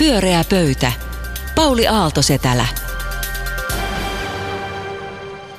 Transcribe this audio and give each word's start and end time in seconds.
Pyöreä 0.00 0.44
pöytä. 0.50 0.92
Pauli 1.54 1.86
Aaltosetälä. 1.88 2.66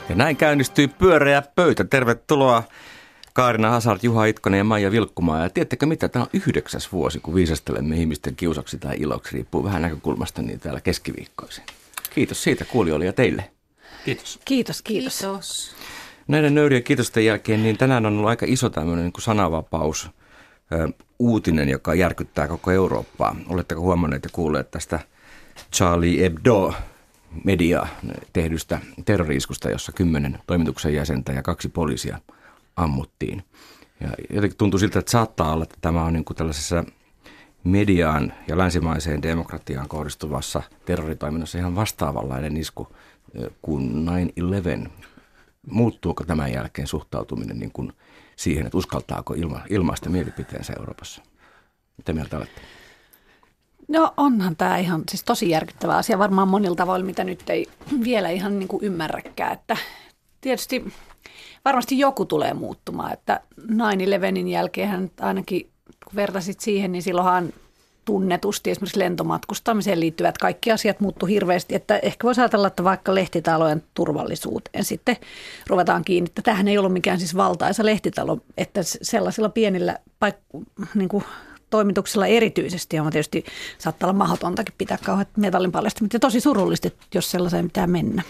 Ja 0.09 0.15
näin 0.15 0.37
käynnistyy 0.37 0.87
pyöreä 0.87 1.43
pöytä. 1.55 1.83
Tervetuloa 1.83 2.63
Kaarina 3.33 3.69
Hazard, 3.69 3.99
Juha 4.03 4.25
Itkonen 4.25 4.57
ja 4.57 4.63
Maija 4.63 4.91
Vilkkumaa. 4.91 5.43
Ja 5.43 5.49
tiedättekö 5.49 5.85
mitä, 5.85 6.09
tämä 6.09 6.23
on 6.23 6.29
yhdeksäs 6.33 6.91
vuosi, 6.91 7.19
kun 7.19 7.35
viisastelemme 7.35 7.95
ihmisten 7.97 8.35
kiusaksi 8.35 8.77
tai 8.77 8.95
iloksi, 8.99 9.33
riippuu 9.33 9.63
vähän 9.63 9.81
näkökulmasta, 9.81 10.41
niin 10.41 10.59
täällä 10.59 10.81
keskiviikkoisin. 10.81 11.63
Kiitos 12.13 12.43
siitä 12.43 12.65
kuulijoille 12.65 13.05
ja 13.05 13.13
teille. 13.13 13.51
Kiitos. 14.05 14.39
Kiitos, 14.45 14.81
kiitos. 14.81 15.17
Kiitos. 15.19 15.75
Näiden 16.27 16.55
nöyrien 16.55 16.83
kiitosten 16.83 17.25
jälkeen, 17.25 17.63
niin 17.63 17.77
tänään 17.77 18.05
on 18.05 18.13
ollut 18.13 18.29
aika 18.29 18.45
iso 18.49 18.69
tämmöinen 18.69 19.05
niin 19.05 19.13
kuin 19.13 19.23
sananvapaus 19.23 20.09
uutinen, 21.21 21.69
joka 21.69 21.93
järkyttää 21.93 22.47
koko 22.47 22.71
Eurooppaa. 22.71 23.35
Oletteko 23.49 23.81
huomanneet 23.81 24.23
ja 24.23 24.29
kuulleet 24.33 24.71
tästä 24.71 24.99
Charlie 25.73 26.21
Hebdo 26.21 26.73
media 27.43 27.87
tehdystä 28.33 28.79
terroriiskusta, 29.05 29.69
jossa 29.69 29.91
kymmenen 29.91 30.39
toimituksen 30.47 30.93
jäsentä 30.93 31.31
ja 31.31 31.43
kaksi 31.43 31.69
poliisia 31.69 32.19
ammuttiin. 32.75 33.43
Ja 33.99 34.09
jotenkin 34.29 34.57
tuntuu 34.57 34.79
siltä, 34.79 34.99
että 34.99 35.11
saattaa 35.11 35.53
olla, 35.53 35.63
että 35.63 35.77
tämä 35.81 36.03
on 36.03 36.13
niin 36.13 36.25
kuin 36.25 36.37
tällaisessa 36.37 36.83
mediaan 37.63 38.33
ja 38.47 38.57
länsimaiseen 38.57 39.21
demokratiaan 39.21 39.87
kohdistuvassa 39.87 40.63
terroritoiminnassa 40.85 41.57
ihan 41.57 41.75
vastaavanlainen 41.75 42.57
isku 42.57 42.87
kuin 43.61 44.07
9-11. 44.87 44.89
Muuttuuko 45.71 46.23
tämän 46.23 46.51
jälkeen 46.53 46.87
suhtautuminen 46.87 47.59
niin 47.59 47.71
kuin 47.71 47.93
siihen, 48.41 48.65
että 48.65 48.77
uskaltaako 48.77 49.33
ilma, 49.33 49.61
ilmaista 49.69 50.09
mielipiteensä 50.09 50.73
Euroopassa? 50.79 51.21
Mitä 51.97 52.13
mieltä 52.13 52.37
olette? 52.37 52.61
No 53.87 54.13
onhan 54.17 54.55
tämä 54.55 54.77
ihan 54.77 55.03
siis 55.09 55.23
tosi 55.23 55.49
järkyttävä 55.49 55.95
asia 55.95 56.19
varmaan 56.19 56.47
monilla 56.47 56.75
tavoilla, 56.75 57.05
mitä 57.05 57.23
nyt 57.23 57.49
ei 57.49 57.67
vielä 58.03 58.29
ihan 58.29 58.59
niin 58.59 58.67
kuin 58.67 58.83
ymmärräkään. 58.83 59.53
Että 59.53 59.77
tietysti 60.41 60.93
varmasti 61.65 61.99
joku 61.99 62.25
tulee 62.25 62.53
muuttumaan, 62.53 63.13
että 63.13 63.41
9-11 63.61 64.47
jälkeen 64.47 65.11
ainakin 65.21 65.71
kun 66.03 66.15
vertasit 66.15 66.59
siihen, 66.59 66.91
niin 66.91 67.03
silloinhan 67.03 67.53
tunnetusti 68.11 68.71
esimerkiksi 68.71 68.99
lentomatkustamiseen 68.99 69.99
liittyvät 69.99 70.37
kaikki 70.37 70.71
asiat 70.71 70.99
muuttu 70.99 71.25
hirveästi, 71.25 71.75
että 71.75 71.97
ehkä 71.97 72.25
voisi 72.25 72.41
ajatella, 72.41 72.67
että 72.67 72.83
vaikka 72.83 73.15
lehtitalojen 73.15 73.83
turvallisuuteen 73.93 74.83
sitten 74.83 75.17
ruvetaan 75.67 76.03
kiinni, 76.03 76.27
että 76.27 76.41
tämähän 76.41 76.67
ei 76.67 76.77
ollut 76.77 76.93
mikään 76.93 77.19
siis 77.19 77.35
valtaisa 77.35 77.85
lehtitalo, 77.85 78.37
että 78.57 78.79
sellaisilla 78.83 79.49
pienillä 79.49 79.97
paik- 80.19 80.65
niin 80.95 81.09
kuin 81.09 81.23
toimituksella 81.69 82.27
erityisesti, 82.27 82.99
on 82.99 83.11
tietysti 83.11 83.43
saattaa 83.77 84.07
olla 84.07 84.17
mahdotontakin 84.17 84.75
pitää 84.77 84.97
kauheat 85.05 85.29
metallin 85.37 85.71
paljastamista 85.71 86.15
ja 86.15 86.19
tosi 86.19 86.39
surullista, 86.39 86.89
jos 87.15 87.31
sellaiseen 87.31 87.65
pitää 87.65 87.87
mennä. 87.87 88.21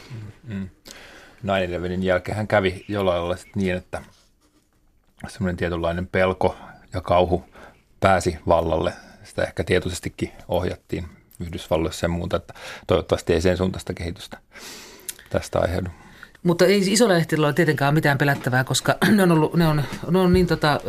Mm. 0.44 0.70
9-11 1.46 2.04
jälkeen 2.04 2.38
hän 2.38 2.48
kävi 2.48 2.86
jollain 2.88 3.22
lailla 3.22 3.44
niin, 3.56 3.76
että 3.76 4.02
semmoinen 5.28 5.58
tietynlainen 5.58 6.08
pelko 6.08 6.56
ja 6.94 7.02
kauhu 7.02 7.44
pääsi 8.00 8.38
vallalle 8.48 8.94
sitä 9.32 9.44
ehkä 9.44 9.64
tietoisestikin 9.64 10.32
ohjattiin 10.48 11.06
Yhdysvalloissa 11.40 12.06
ja 12.06 12.10
muuta, 12.10 12.38
että 12.38 12.54
toivottavasti 12.88 13.34
ei 13.34 13.42
sen 13.42 13.58
suuntaista 13.58 13.94
kehitystä 13.94 14.38
tästä 15.30 15.60
aiheudu. 15.60 15.90
Mutta 16.44 16.66
ei 16.66 16.94
isolla 16.94 17.14
lehdillä 17.14 17.48
ole 17.48 17.54
tietenkään 17.54 17.94
mitään 17.94 18.18
pelättävää, 18.18 18.64
koska 18.64 18.96
ne 19.16 19.24
on, 19.24 19.32
ollut, 19.32 19.54
ne 19.54 19.68
on, 19.68 19.84
ne 20.12 20.20
on 20.20 20.34
niin 20.34 20.48
tota, 20.48 20.80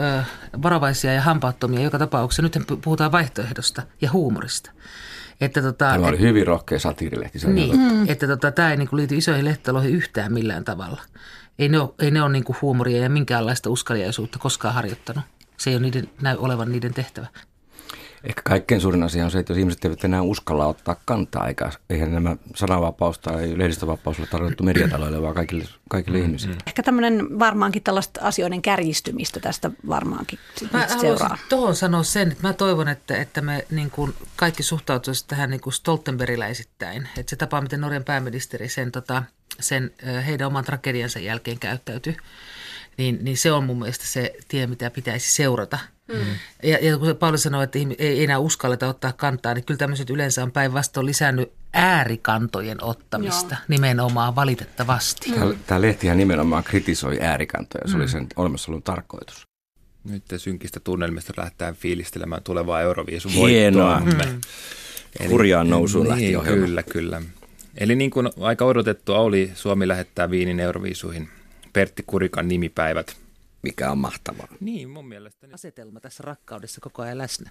varovaisia 0.62 1.12
ja 1.12 1.22
hampaattomia 1.22 1.80
joka 1.80 1.98
tapauksessa. 1.98 2.42
Nyt 2.42 2.80
puhutaan 2.84 3.12
vaihtoehdosta 3.12 3.82
ja 4.00 4.10
huumorista. 4.10 4.70
Että 5.40 5.62
tota, 5.62 5.84
tämä 5.84 6.06
oli 6.06 6.16
et, 6.16 6.22
hyvin 6.22 6.46
rohkea 6.46 6.78
satiirilehti. 6.78 7.38
Niin, 7.46 7.78
mm. 7.78 8.08
että 8.08 8.26
tota, 8.26 8.52
tämä 8.52 8.70
ei 8.70 8.76
niinku 8.76 8.96
liity 8.96 9.16
isoihin 9.16 9.44
lehtitaloihin 9.44 9.94
yhtään 9.94 10.32
millään 10.32 10.64
tavalla. 10.64 11.02
Ei 11.58 11.68
ne 11.68 11.80
ole, 11.80 11.90
ei 11.98 12.10
ne 12.10 12.22
ole 12.22 12.32
niinku 12.32 12.56
huumoria 12.62 13.02
ja 13.02 13.10
minkäänlaista 13.10 13.70
uskaliaisuutta 13.70 14.38
koskaan 14.38 14.74
harjoittanut. 14.74 15.24
Se 15.56 15.70
ei 15.70 15.76
ole 15.76 15.82
niiden, 15.82 16.10
näy 16.20 16.36
olevan 16.38 16.72
niiden 16.72 16.94
tehtävä. 16.94 17.26
Ehkä 18.24 18.42
kaikkein 18.44 18.80
suurin 18.80 19.02
asia 19.02 19.24
on 19.24 19.30
se, 19.30 19.38
että 19.38 19.52
jos 19.52 19.58
ihmiset 19.58 19.84
eivät 19.84 20.04
enää 20.04 20.22
uskalla 20.22 20.66
ottaa 20.66 20.96
kantaa, 21.04 21.48
eikä 21.48 21.70
eihän 21.90 22.14
nämä 22.14 22.36
sananvapaus 22.54 23.18
tai 23.18 23.58
lehdistövapaus 23.58 24.18
ole 24.18 24.26
tarkoitettu 24.26 24.64
mediataloille, 24.64 25.22
vaan 25.22 25.34
kaikille, 25.34 25.64
kaikille 25.88 26.18
mm, 26.18 26.24
ihmisille. 26.24 26.56
Ehkä 26.66 26.82
tämmöinen 26.82 27.38
varmaankin 27.38 27.82
tällaista 27.82 28.20
asioiden 28.22 28.62
kärjistymistä 28.62 29.40
tästä 29.40 29.70
varmaankin 29.88 30.38
mä 30.72 30.88
seuraa. 31.00 31.38
tuohon 31.48 31.76
sanoa 31.76 32.02
sen, 32.02 32.32
että 32.32 32.48
mä 32.48 32.52
toivon, 32.52 32.88
että, 32.88 33.16
että 33.16 33.40
me 33.40 33.66
niin 33.70 33.90
kuin 33.90 34.14
kaikki 34.36 34.62
suhtautuisivat 34.62 35.28
tähän 35.28 35.50
niin 35.50 35.60
kuin 35.60 35.74
Stoltenbergiläisittäin. 35.74 37.08
Että 37.18 37.30
se 37.30 37.36
tapa, 37.36 37.60
miten 37.60 37.80
Norjan 37.80 38.04
pääministeri 38.04 38.68
sen, 38.68 38.92
tota, 38.92 39.22
sen 39.60 39.90
heidän 40.26 40.46
oman 40.46 40.64
tragediansa 40.64 41.18
jälkeen 41.18 41.58
käyttäytyi, 41.58 42.16
niin, 42.98 43.18
niin 43.22 43.36
se 43.36 43.52
on 43.52 43.64
mun 43.64 43.78
mielestä 43.78 44.06
se 44.06 44.34
tie, 44.48 44.66
mitä 44.66 44.90
pitäisi 44.90 45.32
seurata– 45.32 45.78
Mm. 46.12 46.18
Ja, 46.62 46.78
ja 46.82 46.98
kun 46.98 47.16
Pauli 47.16 47.38
sanoi, 47.38 47.64
että 47.64 47.78
ei 47.98 48.24
enää 48.24 48.38
uskalleta 48.38 48.88
ottaa 48.88 49.12
kantaa, 49.12 49.54
niin 49.54 49.64
kyllä 49.64 49.78
tämmöiset 49.78 50.10
yleensä 50.10 50.42
on 50.42 50.52
päinvastoin 50.52 51.06
lisännyt 51.06 51.52
äärikantojen 51.72 52.84
ottamista 52.84 53.54
Joo. 53.54 53.64
nimenomaan 53.68 54.34
valitettavasti. 54.34 55.30
Mm. 55.30 55.34
Tämä, 55.34 55.54
tämä 55.66 55.80
lehtihän 55.80 56.16
nimenomaan 56.16 56.64
kritisoi 56.64 57.18
äärikantoja, 57.20 57.88
se 57.88 57.94
mm. 57.94 58.00
oli 58.00 58.08
sen 58.08 58.26
olemassaolun 58.36 58.82
tarkoitus. 58.82 59.46
Nyt 60.04 60.24
synkistä 60.36 60.80
tunnelmista 60.80 61.32
lähtee 61.36 61.72
fiilistelemään 61.72 62.42
tulevaa 62.42 62.80
Euroviisun 62.80 63.32
Hienoa. 63.32 64.00
Mm. 64.00 64.40
Hurjaan 65.28 65.70
nousuun 65.70 66.04
niin, 66.04 66.10
lähti 66.10 66.36
ohjelma. 66.36 66.66
Kyllä, 66.66 66.82
kyllä. 66.82 67.22
Eli 67.78 67.94
niin 67.96 68.10
kuin 68.10 68.30
aika 68.40 68.64
odotettua 68.64 69.18
oli, 69.18 69.50
Suomi 69.54 69.88
lähettää 69.88 70.30
Viinin 70.30 70.60
Euroviisuihin 70.60 71.28
Pertti 71.72 72.04
Kurikan 72.06 72.48
nimipäivät– 72.48 73.16
mikä 73.62 73.90
on 73.90 73.98
mahtavaa. 73.98 74.48
Niin, 74.60 74.90
mun 74.90 75.08
mielestä. 75.08 75.48
Asetelma 75.52 76.00
tässä 76.00 76.22
rakkaudessa 76.26 76.80
koko 76.80 77.02
ajan 77.02 77.18
läsnä. 77.18 77.50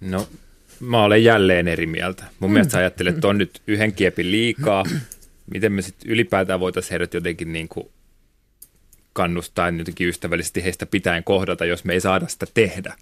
No, 0.00 0.28
mä 0.80 1.04
olen 1.04 1.24
jälleen 1.24 1.68
eri 1.68 1.86
mieltä. 1.86 2.24
Mun 2.40 2.50
mm. 2.50 2.52
mielestä 2.52 2.78
ajattelet, 2.78 3.14
että 3.14 3.28
on 3.28 3.38
nyt 3.38 3.62
yhden 3.66 3.92
kiepin 3.92 4.30
liikaa. 4.30 4.84
Miten 5.52 5.72
me 5.72 5.82
sitten 5.82 6.10
ylipäätään 6.10 6.60
voitaisiin 6.60 6.90
heidät 6.90 7.14
jotenkin 7.14 7.52
niin 7.52 7.68
kuin 7.68 7.90
kannustaa 9.12 9.70
jotenkin 9.70 10.08
ystävällisesti 10.08 10.64
heistä 10.64 10.86
pitäen 10.86 11.24
kohdata, 11.24 11.64
jos 11.64 11.84
me 11.84 11.92
ei 11.92 12.00
saada 12.00 12.28
sitä 12.28 12.46
tehdä. 12.54 12.96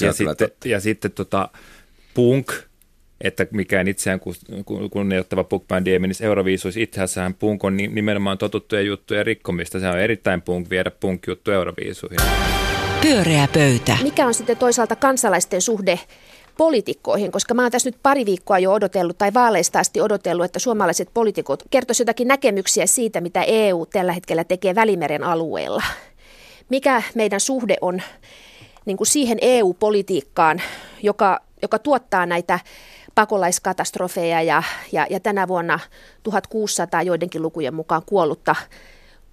ja, 0.00 0.12
sitten, 0.12 0.50
ja 0.64 0.80
sitten 0.80 1.10
tota, 1.10 1.48
punk– 2.14 2.52
että 3.20 3.46
mikään 3.50 3.88
itseään 3.88 4.20
kunnioittava 4.90 5.44
punk-bändi 5.44 5.92
ei 5.92 5.98
menisi 5.98 6.24
Euroviisuissa. 6.24 6.80
Itsehän 6.80 7.34
punk 7.38 7.64
on 7.64 7.76
nimenomaan 7.76 8.38
totuttuja 8.38 8.82
juttuja 8.82 9.22
rikkomista. 9.22 9.80
Se 9.80 9.88
on 9.88 9.98
erittäin 9.98 10.42
punk 10.42 10.70
viedä 10.70 10.90
punk-juttu 10.90 11.50
Euroviisuihin. 11.50 12.18
Pyöreä 13.02 13.48
pöytä. 13.54 13.96
Mikä 14.02 14.26
on 14.26 14.34
sitten 14.34 14.56
toisaalta 14.56 14.96
kansalaisten 14.96 15.60
suhde 15.60 16.00
poliitikkoihin, 16.56 17.32
koska 17.32 17.54
mä 17.54 17.62
oon 17.62 17.70
tässä 17.70 17.88
nyt 17.90 17.98
pari 18.02 18.26
viikkoa 18.26 18.58
jo 18.58 18.72
odotellut 18.72 19.18
tai 19.18 19.34
vaaleista 19.34 19.78
asti 19.78 20.00
odotellut, 20.00 20.44
että 20.44 20.58
suomalaiset 20.58 21.08
poliitikot 21.14 21.62
kertoisivat 21.70 22.06
jotakin 22.06 22.28
näkemyksiä 22.28 22.86
siitä, 22.86 23.20
mitä 23.20 23.42
EU 23.42 23.86
tällä 23.86 24.12
hetkellä 24.12 24.44
tekee 24.44 24.74
Välimeren 24.74 25.24
alueella. 25.24 25.82
Mikä 26.68 27.02
meidän 27.14 27.40
suhde 27.40 27.76
on 27.80 28.02
niin 28.84 28.96
kuin 28.96 29.06
siihen 29.06 29.38
EU-politiikkaan, 29.40 30.62
joka, 31.02 31.40
joka 31.62 31.78
tuottaa 31.78 32.26
näitä 32.26 32.58
pakolaiskatastrofeja 33.14 34.42
ja, 34.42 34.62
ja, 34.92 35.06
ja 35.10 35.20
tänä 35.20 35.48
vuonna 35.48 35.78
1600 36.22 37.02
joidenkin 37.02 37.42
lukujen 37.42 37.74
mukaan 37.74 38.02
kuollutta, 38.06 38.56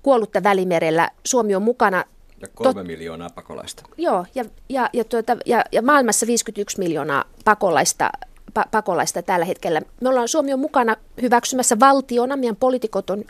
kuollutta 0.03 0.43
Välimerellä. 0.43 1.09
Suomi 1.25 1.55
on 1.55 1.61
mukana 1.61 2.03
ja 2.41 2.47
kolme 2.53 2.73
tot, 2.73 2.87
miljoonaa 2.87 3.29
pakolaista. 3.35 3.83
Joo, 3.97 4.25
ja, 4.35 4.45
ja, 4.69 4.89
ja, 4.93 5.03
tuota, 5.03 5.37
ja, 5.45 5.63
ja 5.71 5.81
maailmassa 5.81 6.27
51 6.27 6.79
miljoonaa 6.79 7.23
pakolaista, 7.45 8.09
pa, 8.53 8.65
pakolaista 8.71 9.21
tällä 9.21 9.45
hetkellä. 9.45 9.81
Me 10.01 10.09
ollaan, 10.09 10.27
Suomi 10.27 10.53
on 10.53 10.59
mukana 10.59 10.95
hyväksymässä 11.21 11.79
valtiona, 11.79 12.37
meidän 12.37 12.55
poliitikot 12.55 13.09
on, 13.09 13.23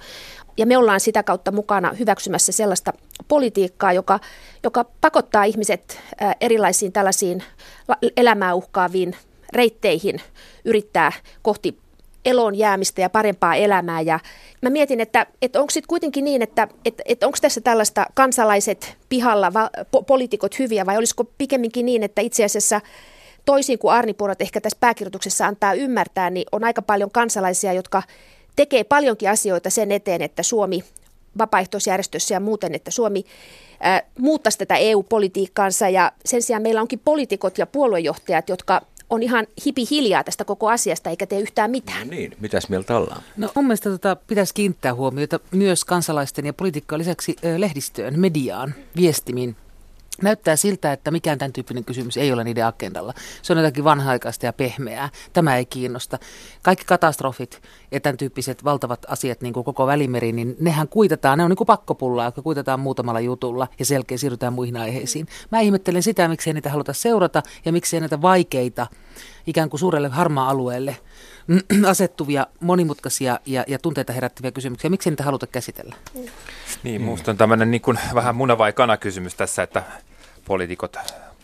ja 0.57 0.65
me 0.65 0.77
ollaan 0.77 0.99
sitä 0.99 1.23
kautta 1.23 1.51
mukana 1.51 1.93
hyväksymässä 1.99 2.51
sellaista 2.51 2.93
politiikkaa, 3.27 3.93
joka, 3.93 4.19
joka 4.63 4.85
pakottaa 5.01 5.43
ihmiset 5.43 5.99
erilaisiin 6.41 6.91
tällaisiin 6.91 7.43
elämää 8.17 8.53
uhkaaviin 8.53 9.15
reitteihin 9.53 10.21
yrittää 10.65 11.11
kohti 11.41 11.77
eloon 12.25 12.55
jäämistä 12.55 13.01
ja 13.01 13.09
parempaa 13.09 13.55
elämää. 13.55 14.01
Ja 14.01 14.19
mä 14.61 14.69
mietin, 14.69 15.01
että, 15.01 15.25
että 15.41 15.59
onko 15.59 15.71
sitten 15.71 15.87
kuitenkin 15.87 16.25
niin, 16.25 16.41
että, 16.41 16.67
että, 16.85 17.03
että 17.05 17.25
onko 17.25 17.37
tässä 17.41 17.61
tällaista 17.61 18.05
kansalaiset 18.13 18.97
pihalla, 19.09 19.53
va, 19.53 19.69
po, 19.91 20.03
poliitikot 20.03 20.59
hyviä 20.59 20.85
vai 20.85 20.97
olisiko 20.97 21.23
pikemminkin 21.37 21.85
niin, 21.85 22.03
että 22.03 22.21
itse 22.21 22.45
asiassa 22.45 22.81
toisin 23.45 23.79
kuin 23.79 23.93
Arni 23.93 24.13
Purot 24.13 24.41
ehkä 24.41 24.61
tässä 24.61 24.77
pääkirjoituksessa 24.79 25.45
antaa 25.45 25.73
ymmärtää, 25.73 26.29
niin 26.29 26.45
on 26.51 26.63
aika 26.63 26.81
paljon 26.81 27.11
kansalaisia, 27.11 27.73
jotka 27.73 28.03
tekee 28.55 28.83
paljonkin 28.83 29.29
asioita 29.29 29.69
sen 29.69 29.91
eteen, 29.91 30.21
että 30.21 30.43
Suomi 30.43 30.83
vapaaehtoisjärjestössä 31.37 32.33
ja 32.33 32.39
muuten, 32.39 32.75
että 32.75 32.91
Suomi 32.91 33.25
äh, 33.85 34.01
muuttaisi 34.19 34.57
tätä 34.57 34.75
EU-politiikkaansa 34.75 35.89
ja 35.89 36.11
sen 36.25 36.41
sijaan 36.41 36.61
meillä 36.61 36.81
onkin 36.81 37.01
poliitikot 37.05 37.57
ja 37.57 37.65
puoluejohtajat, 37.65 38.49
jotka 38.49 38.81
on 39.11 39.23
ihan 39.23 39.47
hipi 39.65 39.85
hiljaa 39.91 40.23
tästä 40.23 40.45
koko 40.45 40.69
asiasta 40.69 41.09
eikä 41.09 41.25
tee 41.25 41.39
yhtään 41.39 41.71
mitään. 41.71 42.07
No 42.07 42.11
niin, 42.13 42.35
mitäs 42.39 42.69
mieltä 42.69 42.97
ollaan? 42.97 43.21
No 43.37 43.49
mun 43.55 43.65
mielestä 43.65 43.89
tota, 43.89 44.15
pitäisi 44.15 44.53
kiinnittää 44.53 44.93
huomiota 44.93 45.39
myös 45.51 45.85
kansalaisten 45.85 46.45
ja 46.45 46.53
poliitikkojen 46.53 46.99
lisäksi 46.99 47.35
ö, 47.45 47.59
lehdistöön, 47.59 48.19
mediaan, 48.19 48.73
viestimiin. 48.95 49.55
Näyttää 50.21 50.55
siltä, 50.55 50.93
että 50.93 51.11
mikään 51.11 51.37
tämän 51.37 51.53
tyyppinen 51.53 51.85
kysymys 51.85 52.17
ei 52.17 52.33
ole 52.33 52.43
niiden 52.43 52.65
agendalla. 52.65 53.13
Se 53.41 53.53
on 53.53 53.59
jotakin 53.59 53.83
vanha-aikaista 53.83 54.45
ja 54.45 54.53
pehmeää. 54.53 55.09
Tämä 55.33 55.57
ei 55.57 55.65
kiinnosta. 55.65 56.19
Kaikki 56.63 56.85
katastrofit 56.85 57.61
ja 57.91 57.99
tämän 57.99 58.17
tyyppiset 58.17 58.63
valtavat 58.63 59.05
asiat, 59.07 59.41
niin 59.41 59.53
kuin 59.53 59.63
koko 59.63 59.87
välimeri, 59.87 60.31
niin 60.31 60.55
nehän 60.59 60.87
kuitataan. 60.87 61.37
Ne 61.37 61.43
on 61.43 61.49
niin 61.49 61.57
kuin 61.57 61.67
pakkopullaa, 61.67 62.25
jotka 62.25 62.41
kuitataan 62.41 62.79
muutamalla 62.79 63.19
jutulla 63.19 63.67
ja 63.79 63.85
selkeä 63.85 64.17
siirrytään 64.17 64.53
muihin 64.53 64.77
aiheisiin. 64.77 65.27
Mä 65.51 65.59
ihmettelen 65.59 66.03
sitä, 66.03 66.27
miksei 66.27 66.53
niitä 66.53 66.69
haluta 66.69 66.93
seurata 66.93 67.43
ja 67.65 67.71
miksei 67.71 67.99
näitä 67.99 68.21
vaikeita 68.21 68.87
ikään 69.47 69.69
kuin 69.69 69.79
suurelle 69.79 70.09
harmaa-alueelle 70.09 70.97
asettuvia, 71.87 72.47
monimutkaisia 72.59 73.39
ja, 73.45 73.63
ja 73.67 73.79
tunteita 73.79 74.13
herättäviä 74.13 74.51
kysymyksiä. 74.51 74.89
Miksi 74.89 75.09
niitä 75.09 75.23
haluta 75.23 75.47
käsitellä? 75.47 75.95
Niin, 76.83 77.01
minusta 77.01 77.31
on 77.31 77.37
tämmöinen 77.37 77.71
niin 77.71 77.81
kuin 77.81 77.99
vähän 78.13 78.35
muna 78.35 78.57
vai 78.57 78.73
kana 78.73 78.97
kysymys 78.97 79.35
tässä, 79.35 79.63
että 79.63 79.83
poliitikot 80.45 80.97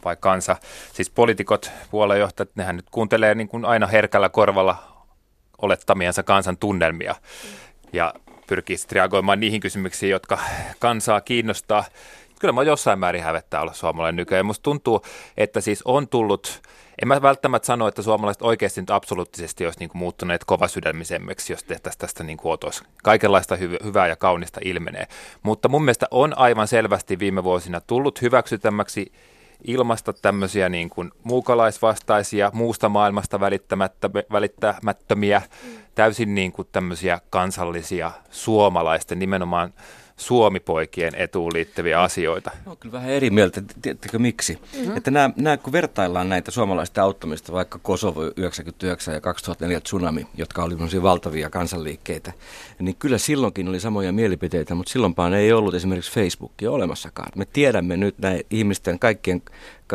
vai 0.06 0.16
kansa. 0.20 0.56
Siis 0.94 1.10
poliitikot, 1.10 1.72
puoluejohtajat, 1.92 2.50
nehän 2.56 2.76
nyt 2.76 2.86
kuuntelee 2.92 3.36
niin 3.36 3.48
kuin 3.48 3.66
aina 3.66 3.88
herkällä 3.88 4.30
korvalla 4.30 5.06
olettamiensa 5.58 6.24
kansan 6.24 6.58
tunnelmia 6.58 7.16
ja 7.94 8.14
pyrkii 8.48 8.78
sitten 8.78 8.96
reagoimaan 8.96 9.40
niihin 9.40 9.62
kysymyksiin, 9.62 10.10
jotka 10.10 10.40
kansaa 10.80 11.22
kiinnostaa. 11.22 11.84
Kyllä 12.40 12.52
mä 12.52 12.64
jossain 12.64 13.00
määrin 13.00 13.24
hävettää 13.24 13.62
olla 13.62 13.74
suomalainen 13.74 14.16
nykyään. 14.16 14.46
Musta 14.46 14.64
tuntuu, 14.64 15.02
että 15.38 15.62
siis 15.62 15.82
on 15.86 16.08
tullut 16.08 16.62
en 17.02 17.08
mä 17.08 17.22
välttämättä 17.22 17.66
sano, 17.66 17.88
että 17.88 18.02
suomalaiset 18.02 18.42
oikeasti 18.42 18.82
nyt 18.82 18.90
absoluuttisesti 18.90 19.66
olisi 19.66 19.80
niin 19.80 19.90
kuin 19.90 20.00
muuttuneet 20.00 20.44
kovasydämisemmiksi, 20.44 21.54
jos 21.54 21.64
tehtäisiin 21.64 22.00
tästä 22.00 22.24
niin 22.24 22.38
kuin 22.38 22.54
otos. 22.54 22.84
Kaikenlaista 23.04 23.56
hy- 23.56 23.84
hyvää 23.84 24.08
ja 24.08 24.16
kaunista 24.16 24.60
ilmenee. 24.64 25.08
Mutta 25.44 25.70
mun 25.70 25.84
mielestä 25.84 26.08
on 26.12 26.38
aivan 26.38 26.68
selvästi 26.68 27.20
viime 27.20 27.44
vuosina 27.44 27.82
tullut 27.82 28.22
hyväksytämmäksi 28.22 29.12
ilmasta 29.64 30.14
tämmöisiä 30.14 30.70
niin 30.70 30.90
kuin 30.90 31.12
muukalaisvastaisia, 31.24 32.52
muusta 32.54 32.90
maailmasta 32.90 33.40
välittämättömiä, 34.32 35.42
täysin 35.96 36.36
niin 36.36 36.52
kuin 36.52 36.68
tämmöisiä 36.72 37.20
kansallisia 37.30 38.12
suomalaisten 38.32 39.20
nimenomaan 39.20 39.74
suomipoikien 40.18 41.16
etuun 41.16 41.54
liittyviä 41.54 42.02
asioita. 42.02 42.52
No, 42.66 42.76
kyllä 42.76 42.94
vähän 42.94 43.10
eri 43.10 43.30
mieltä. 43.30 43.62
Tiedättekö 43.82 44.20
miksi? 44.20 44.60
Mm-hmm. 44.78 44.98
Että 44.98 45.12
nämä, 45.12 45.30
nämä, 45.36 45.58
kun 45.58 45.74
vertaillaan 45.74 46.30
näitä 46.30 46.52
suomalaisten 46.52 47.04
auttamista, 47.04 47.54
vaikka 47.54 47.80
Kosovo 47.84 48.24
99 48.36 49.14
ja 49.14 49.22
2004 49.22 49.82
tsunami, 49.82 50.28
jotka 50.38 50.64
oli 50.64 51.02
valtavia 51.02 51.50
kansanliikkeitä, 51.50 52.34
niin 52.80 52.96
kyllä 52.96 53.18
silloinkin 53.18 53.68
oli 53.68 53.80
samoja 53.80 54.12
mielipiteitä, 54.12 54.76
mutta 54.76 54.92
silloinpaan 54.92 55.34
ei 55.34 55.54
ollut 55.54 55.74
esimerkiksi 55.74 56.12
Facebookia 56.12 56.72
olemassakaan. 56.72 57.30
Me 57.36 57.46
tiedämme 57.46 57.98
nyt 57.98 58.20
näin 58.20 58.42
ihmisten 58.50 59.00
kaikkien 59.00 59.42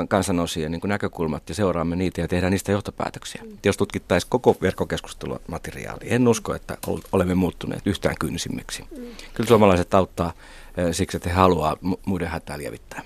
kansanosien 0.09 0.73
niin 0.73 0.81
näkökulmat 0.85 1.49
ja 1.49 1.55
seuraamme 1.55 1.97
niitä 1.97 2.21
ja 2.21 2.29
tehdään 2.29 2.51
niistä 2.51 2.73
johtopäätöksiä. 2.73 3.43
Mm. 3.45 3.59
Jos 3.65 3.77
tutkittaisiin 3.77 4.31
koko 4.31 4.57
verkkokeskustelua 4.63 5.41
materiaalia, 5.47 6.15
en 6.15 6.29
usko, 6.29 6.55
että 6.55 6.77
olemme 7.13 7.35
muuttuneet 7.35 7.87
yhtään 7.87 8.15
kyynisimmiksi. 8.21 8.83
Mm. 8.83 9.05
Kyllä 9.35 9.49
suomalaiset 9.49 9.95
auttaa 9.95 10.33
siksi, 10.93 11.17
että 11.17 11.29
he 11.29 11.35
haluaa 11.35 11.77
muiden 12.07 12.29
hätää 12.29 12.59
lievittää. 12.59 13.03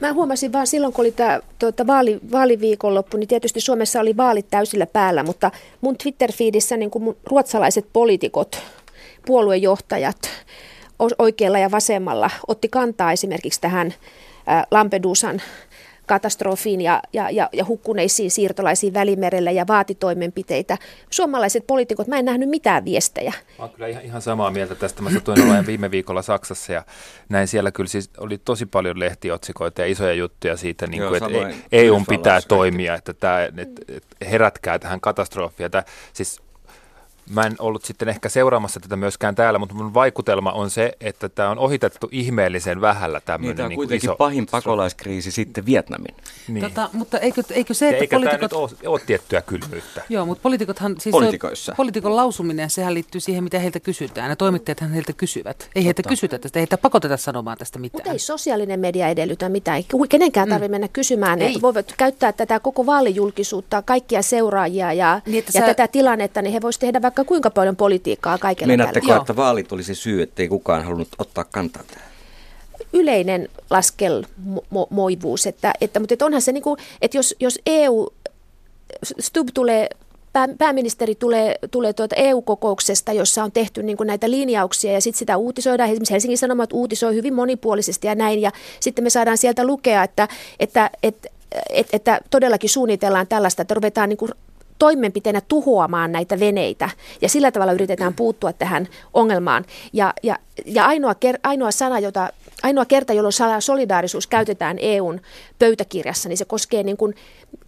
Mä 0.00 0.12
huomasin 0.12 0.52
vaan 0.52 0.66
silloin, 0.66 0.92
kun 0.92 1.02
oli 1.02 1.12
tämä 1.12 1.40
tuota, 1.58 1.86
vaali, 1.86 2.20
vaaliviikonloppu, 2.32 3.16
niin 3.16 3.28
tietysti 3.28 3.60
Suomessa 3.60 4.00
oli 4.00 4.16
vaalit 4.16 4.46
täysillä 4.50 4.86
päällä, 4.86 5.22
mutta 5.22 5.50
mun 5.80 5.96
Twitter-feedissä 5.98 6.76
niin 6.76 6.90
mun 6.98 7.16
ruotsalaiset 7.24 7.86
poliitikot, 7.92 8.62
puoluejohtajat 9.26 10.30
oikealla 11.18 11.58
ja 11.58 11.70
vasemmalla 11.70 12.30
otti 12.48 12.68
kantaa 12.68 13.12
esimerkiksi 13.12 13.60
tähän 13.60 13.94
Lampedusan 14.70 15.42
katastrofiin 16.06 16.80
ja, 16.80 17.02
ja, 17.12 17.30
ja, 17.30 17.48
ja 17.52 17.64
hukkuneisiin 17.64 18.30
siirtolaisiin 18.30 18.94
välimerellä 18.94 19.50
ja 19.50 19.66
vaati 19.66 19.94
toimenpiteitä. 19.94 20.78
Suomalaiset 21.10 21.66
poliitikot, 21.66 22.06
mä 22.06 22.18
en 22.18 22.24
nähnyt 22.24 22.48
mitään 22.48 22.84
viestejä. 22.84 23.32
Mä 23.58 23.64
oon 23.64 23.70
kyllä 23.70 23.86
ihan, 23.86 24.04
ihan 24.04 24.22
samaa 24.22 24.50
mieltä 24.50 24.74
tästä. 24.74 25.02
Mä 25.02 25.10
satuin 25.10 25.42
olemaan 25.42 25.66
viime 25.66 25.90
viikolla 25.90 26.22
Saksassa 26.22 26.72
ja 26.72 26.84
näin 27.28 27.48
siellä 27.48 27.70
kyllä 27.70 27.88
siis 27.88 28.10
oli 28.18 28.38
tosi 28.38 28.66
paljon 28.66 28.98
lehtiotsikoita 28.98 29.80
ja 29.80 29.86
isoja 29.86 30.14
juttuja 30.14 30.56
siitä, 30.56 30.86
niin 30.86 31.02
kuin, 31.02 31.32
Joo, 31.32 31.46
että 31.46 31.62
EU 31.72 32.02
pitää 32.08 32.40
toimia, 32.48 32.94
että, 32.94 33.14
tämä, 33.14 33.44
että, 33.44 33.82
että 33.88 34.26
herätkää 34.30 34.78
tähän 34.78 35.00
katastrofiin. 35.00 35.70
Tämä, 35.70 35.82
siis 36.12 36.45
Mä 37.30 37.42
en 37.42 37.56
ollut 37.58 37.84
sitten 37.84 38.08
ehkä 38.08 38.28
seuraamassa 38.28 38.80
tätä 38.80 38.96
myöskään 38.96 39.34
täällä, 39.34 39.58
mutta 39.58 39.74
mun 39.74 39.94
vaikutelma 39.94 40.52
on 40.52 40.70
se, 40.70 40.92
että 41.00 41.28
tämä 41.28 41.50
on 41.50 41.58
ohitettu 41.58 42.08
ihmeellisen 42.12 42.80
vähällä 42.80 43.20
tämmöinen 43.20 43.48
niin, 43.48 43.56
tämä 43.56 43.64
on 43.64 43.68
niin 43.68 43.76
kuitenkin 43.76 44.10
iso, 44.10 44.16
pahin 44.16 44.46
pakolaiskriisi 44.50 45.30
sitten 45.30 45.66
Vietnamin. 45.66 46.14
Niin. 46.48 46.64
Tota, 46.64 46.90
mutta 46.92 47.18
eikö, 47.18 47.42
eikö 47.50 47.74
se, 47.74 47.88
että 47.88 48.00
Eikä 48.00 48.16
poliitikot... 48.16 48.50
tämä 48.50 48.66
nyt 48.66 48.82
ole, 48.82 48.90
ole 48.92 49.00
tiettyä 49.06 49.42
kylmyyttä. 49.42 50.02
Joo, 50.08 50.26
mutta 50.26 50.42
poliitikothan... 50.42 50.96
Siis 50.98 51.12
Politikoissa. 51.12 51.72
On, 51.72 51.76
poliitikon 51.76 52.16
lausuminen, 52.16 52.70
sehän 52.70 52.94
liittyy 52.94 53.20
siihen, 53.20 53.44
mitä 53.44 53.58
heiltä 53.58 53.80
kysytään. 53.80 54.30
Ja 54.30 54.36
toimittajathan 54.36 54.90
heiltä 54.90 55.12
kysyvät. 55.12 55.70
Ei 55.74 55.84
heitä 55.84 56.02
kysytä 56.02 56.38
tästä, 56.38 56.58
ei 56.58 56.60
heitä 56.60 56.78
pakoteta 56.78 57.16
sanomaan 57.16 57.58
tästä 57.58 57.78
mitään. 57.78 57.98
Mutta 57.98 58.12
ei 58.12 58.18
sosiaalinen 58.18 58.80
media 58.80 59.08
edellytä 59.08 59.48
mitään. 59.48 59.82
Kenenkään 60.08 60.48
tarvitse 60.48 60.68
mm. 60.68 60.72
mennä 60.72 60.88
kysymään. 60.88 61.42
Ei. 61.42 61.48
Että 61.48 61.62
voivat 61.62 61.94
käyttää 61.96 62.32
tätä 62.32 62.60
koko 62.60 62.86
vaalijulkisuutta, 62.86 63.82
kaikkia 63.82 64.22
seuraajia 64.22 64.92
ja, 64.92 65.20
niin, 65.26 65.44
ja 65.54 65.60
sä... 65.60 65.66
tätä 65.66 65.88
tilannetta, 65.88 66.42
niin 66.42 66.52
he 66.52 66.60
voisivat 66.60 66.80
tehdä 66.80 67.02
vaikka 67.02 67.15
kuinka 67.24 67.50
paljon 67.50 67.76
politiikkaa 67.76 68.38
kaikella 68.38 68.66
Meinatteko, 68.66 69.06
tällä. 69.06 69.20
että 69.20 69.36
vaalit 69.36 69.72
olisi 69.72 69.94
syy, 69.94 70.22
ettei 70.22 70.48
kukaan 70.48 70.84
halunnut 70.84 71.08
ottaa 71.18 71.44
kantaa 71.44 71.82
tähän? 71.82 72.08
Yleinen 72.92 73.48
laskelmoivuus, 73.70 75.46
että, 75.46 75.72
että, 75.80 76.00
mutta 76.00 76.14
että 76.14 76.24
onhan 76.26 76.42
se 76.42 76.52
niin 76.52 76.62
kuin, 76.62 76.78
että 77.02 77.18
jos, 77.18 77.34
jos 77.40 77.58
EU, 77.66 78.08
Stub 79.20 79.48
tulee 79.54 79.88
pää, 80.32 80.48
pääministeri 80.58 81.14
tulee, 81.14 81.58
tulee 81.70 81.92
tuota 81.92 82.16
EU-kokouksesta, 82.16 83.12
jossa 83.12 83.44
on 83.44 83.52
tehty 83.52 83.82
niin 83.82 83.96
kuin 83.96 84.06
näitä 84.06 84.30
linjauksia 84.30 84.92
ja 84.92 85.00
sitten 85.00 85.18
sitä 85.18 85.36
uutisoidaan. 85.36 85.90
Esimerkiksi 85.90 86.12
Helsingin 86.12 86.38
Sanomat 86.38 86.72
uutisoi 86.72 87.14
hyvin 87.14 87.34
monipuolisesti 87.34 88.06
ja 88.06 88.14
näin. 88.14 88.40
Ja 88.40 88.50
sitten 88.80 89.04
me 89.04 89.10
saadaan 89.10 89.38
sieltä 89.38 89.64
lukea, 89.66 90.02
että, 90.04 90.28
että, 90.60 90.90
että, 91.02 91.28
että, 91.70 91.96
että 91.96 92.20
todellakin 92.30 92.70
suunnitellaan 92.70 93.26
tällaista, 93.26 93.62
että 93.62 93.74
ruvetaan 93.74 94.08
niin 94.08 94.16
kuin 94.16 94.30
toimenpiteenä 94.78 95.40
tuhoamaan 95.40 96.12
näitä 96.12 96.40
veneitä 96.40 96.90
ja 97.20 97.28
sillä 97.28 97.50
tavalla 97.50 97.72
yritetään 97.72 98.14
puuttua 98.14 98.52
tähän 98.52 98.88
ongelmaan. 99.14 99.64
Ja, 99.92 100.14
ja, 100.22 100.38
ja 100.64 100.86
ainoa, 100.86 101.14
ker, 101.14 101.38
ainoa 101.42 101.70
sana, 101.70 101.98
jota 101.98 102.28
Ainoa 102.62 102.84
kerta, 102.84 103.12
jolloin 103.12 103.32
solidaarisuus 103.60 104.26
käytetään 104.26 104.76
EUn 104.80 105.20
pöytäkirjassa, 105.58 106.28
niin 106.28 106.36
se 106.36 106.44
koskee 106.44 106.82
niin 106.82 106.96
kuin, 106.96 107.14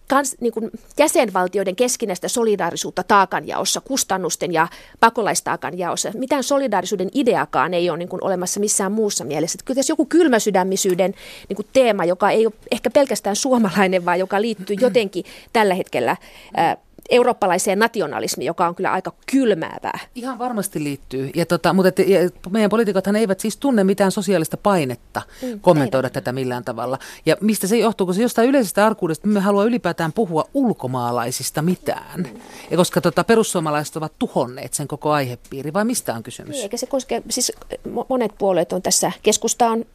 kans, 0.07 0.35
niin 0.39 0.53
kuin 0.53 0.71
jäsenvaltioiden 0.97 1.75
keskinäistä 1.75 2.27
solidaarisuutta 2.27 3.03
taakanjaossa, 3.03 3.81
kustannusten 3.81 4.53
ja 4.53 4.67
pakolaistaakan 4.99 5.77
jaossa. 5.77 6.11
Mitään 6.15 6.43
solidaarisuuden 6.43 7.09
ideakaan 7.13 7.73
ei 7.73 7.89
ole 7.89 7.97
niin 7.97 8.09
kuin 8.09 8.23
olemassa 8.23 8.59
missään 8.59 8.91
muussa 8.91 9.25
mielessä. 9.25 9.55
Että 9.55 9.65
kyllä 9.65 9.77
tässä 9.77 9.91
joku 9.91 10.05
kylmäsydämisyyden 10.05 11.13
niin 11.49 11.55
kuin 11.55 11.67
teema, 11.73 12.05
joka 12.05 12.29
ei 12.29 12.45
ole 12.45 12.53
ehkä 12.71 12.89
pelkästään 12.89 13.35
suomalainen, 13.35 14.05
vaan 14.05 14.19
joka 14.19 14.41
liittyy 14.41 14.75
jotenkin 14.87 15.25
tällä 15.53 15.73
hetkellä 15.73 16.17
ää, 16.55 16.77
eurooppalaiseen 17.09 17.79
nationalismiin, 17.79 18.45
joka 18.45 18.67
on 18.67 18.75
kyllä 18.75 18.91
aika 18.91 19.13
kylmäävää. 19.31 19.99
Ihan 20.15 20.39
varmasti 20.39 20.83
liittyy. 20.83 21.31
Ja 21.35 21.45
tota, 21.45 21.73
mutta 21.73 21.87
et, 21.89 21.99
ja 21.99 22.19
meidän 22.49 22.69
poliitikothan 22.69 23.15
eivät 23.15 23.39
siis 23.39 23.57
tunne 23.57 23.83
mitään 23.83 24.11
sosiaalista 24.11 24.57
painetta 24.57 25.21
mm, 25.41 25.59
kommentoida 25.59 26.05
eivät. 26.05 26.13
tätä 26.13 26.31
millään 26.31 26.63
tavalla. 26.63 26.97
Ja 27.25 27.35
mistä 27.41 27.67
se 27.67 27.77
johtuu? 27.77 28.05
Kun 28.05 28.15
se 28.15 28.21
jostain 28.21 28.49
yleisestä 28.49 28.85
arkuudesta 28.85 29.27
me 29.27 29.39
halua 29.39 29.63
ylipäätään 29.63 30.13
puhua 30.13 30.45
ulkomaalaisista 30.53 31.61
mitään. 31.61 32.27
Ja 32.71 32.77
koska 32.77 33.01
tota, 33.01 33.23
perussuomalaiset 33.23 33.95
ovat 33.95 34.13
tuhonneet 34.19 34.73
sen 34.73 34.87
koko 34.87 35.11
aihepiiri, 35.11 35.73
vai 35.73 35.85
mistä 35.85 36.13
on 36.13 36.23
kysymys? 36.23 36.51
Niin, 36.51 36.63
eikä 36.63 36.77
se 36.77 36.85
koske, 36.85 37.23
siis 37.29 37.51
monet 38.09 38.31
puolueet 38.37 38.73
on 38.73 38.81
tässä, 38.81 39.11
keskusta 39.23 39.67
on 39.67 39.85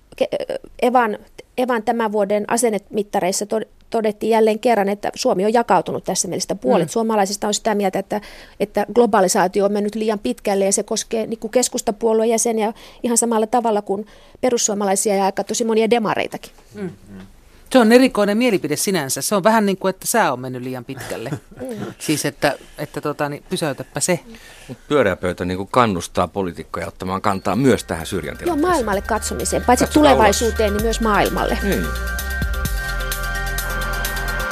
Evan, 0.82 1.18
Evan 1.58 1.82
tämän 1.82 2.12
vuoden 2.12 2.44
asennemittareissa 2.48 3.46
todettiin 3.94 4.30
jälleen 4.30 4.58
kerran, 4.58 4.88
että 4.88 5.10
Suomi 5.14 5.44
on 5.44 5.52
jakautunut 5.52 6.04
tässä 6.04 6.28
mielessä. 6.28 6.54
Puolet 6.54 6.88
mm. 6.88 6.92
suomalaisista 6.92 7.46
on 7.46 7.54
sitä 7.54 7.74
mieltä, 7.74 7.98
että, 7.98 8.20
että 8.60 8.86
globalisaatio 8.94 9.64
on 9.64 9.72
mennyt 9.72 9.94
liian 9.94 10.18
pitkälle 10.18 10.64
ja 10.64 10.72
se 10.72 10.82
koskee 10.82 11.26
niin 11.26 11.50
keskustapuolueen 11.50 12.30
jäseniä 12.30 12.72
ihan 13.02 13.18
samalla 13.18 13.46
tavalla 13.46 13.82
kuin 13.82 14.06
perussuomalaisia 14.40 15.16
ja 15.16 15.24
aika 15.24 15.44
tosi 15.44 15.64
monia 15.64 15.90
demareitakin. 15.90 16.52
Mm. 16.74 16.90
Se 17.70 17.78
on 17.78 17.92
erikoinen 17.92 18.38
mielipide 18.38 18.76
sinänsä. 18.76 19.22
Se 19.22 19.34
on 19.34 19.44
vähän 19.44 19.66
niin 19.66 19.76
kuin, 19.76 19.90
että 19.90 20.06
sää 20.06 20.32
on 20.32 20.40
mennyt 20.40 20.62
liian 20.62 20.84
pitkälle. 20.84 21.30
Mm. 21.60 21.86
siis, 21.98 22.24
että, 22.24 22.58
että 22.78 23.00
tota, 23.00 23.28
niin 23.28 23.42
pysäytäpä 23.48 24.00
se. 24.00 24.20
Mut 24.68 24.78
pyöreä 24.88 25.16
pöytä 25.16 25.44
niin 25.44 25.56
kuin 25.56 25.68
kannustaa 25.72 26.28
poliitikkoja 26.28 26.86
ottamaan 26.86 27.22
kantaa 27.22 27.56
myös 27.56 27.84
tähän 27.84 28.06
syrjän 28.06 28.36
Joo, 28.46 28.56
maailmalle 28.56 29.02
katsomiseen. 29.02 29.64
Paitsi 29.64 29.84
Katsotaan 29.84 30.06
tulevaisuuteen, 30.06 30.70
ulos. 30.70 30.82
niin 30.82 30.86
myös 30.86 31.00
maailmalle. 31.00 31.58
Niin. 31.62 31.84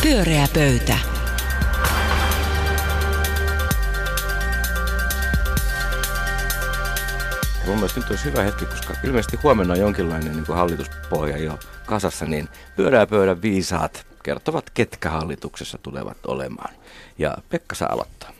Pyöreä 0.02 0.48
pöytä. 0.54 0.98
Mun 7.66 7.74
mielestä 7.76 8.00
nyt 8.00 8.10
olisi 8.10 8.24
hyvä 8.24 8.42
hetki, 8.42 8.66
koska 8.66 8.94
ilmeisesti 9.04 9.36
huomenna 9.42 9.74
on 9.74 9.80
jonkinlainen 9.80 10.32
niin 10.32 10.46
hallituspohja 10.46 11.38
jo 11.38 11.58
kasassa, 11.86 12.26
niin 12.26 12.48
pyörää 12.76 13.06
pöydän 13.06 13.42
viisaat 13.42 14.06
kertovat, 14.22 14.70
ketkä 14.70 15.10
hallituksessa 15.10 15.78
tulevat 15.78 16.26
olemaan. 16.26 16.74
Ja 17.18 17.36
Pekka 17.48 17.74
saa 17.74 17.92
aloittaa. 17.92 18.32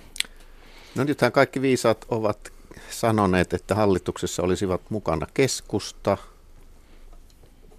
No 0.95 1.05
nythän 1.05 1.33
kaikki 1.33 1.63
viisaat 1.63 2.05
ovat 2.09 2.53
sanoneet, 2.91 3.53
että 3.53 3.75
hallituksessa 3.75 4.43
olisivat 4.43 4.81
mukana 4.91 5.27
keskusta, 5.35 6.17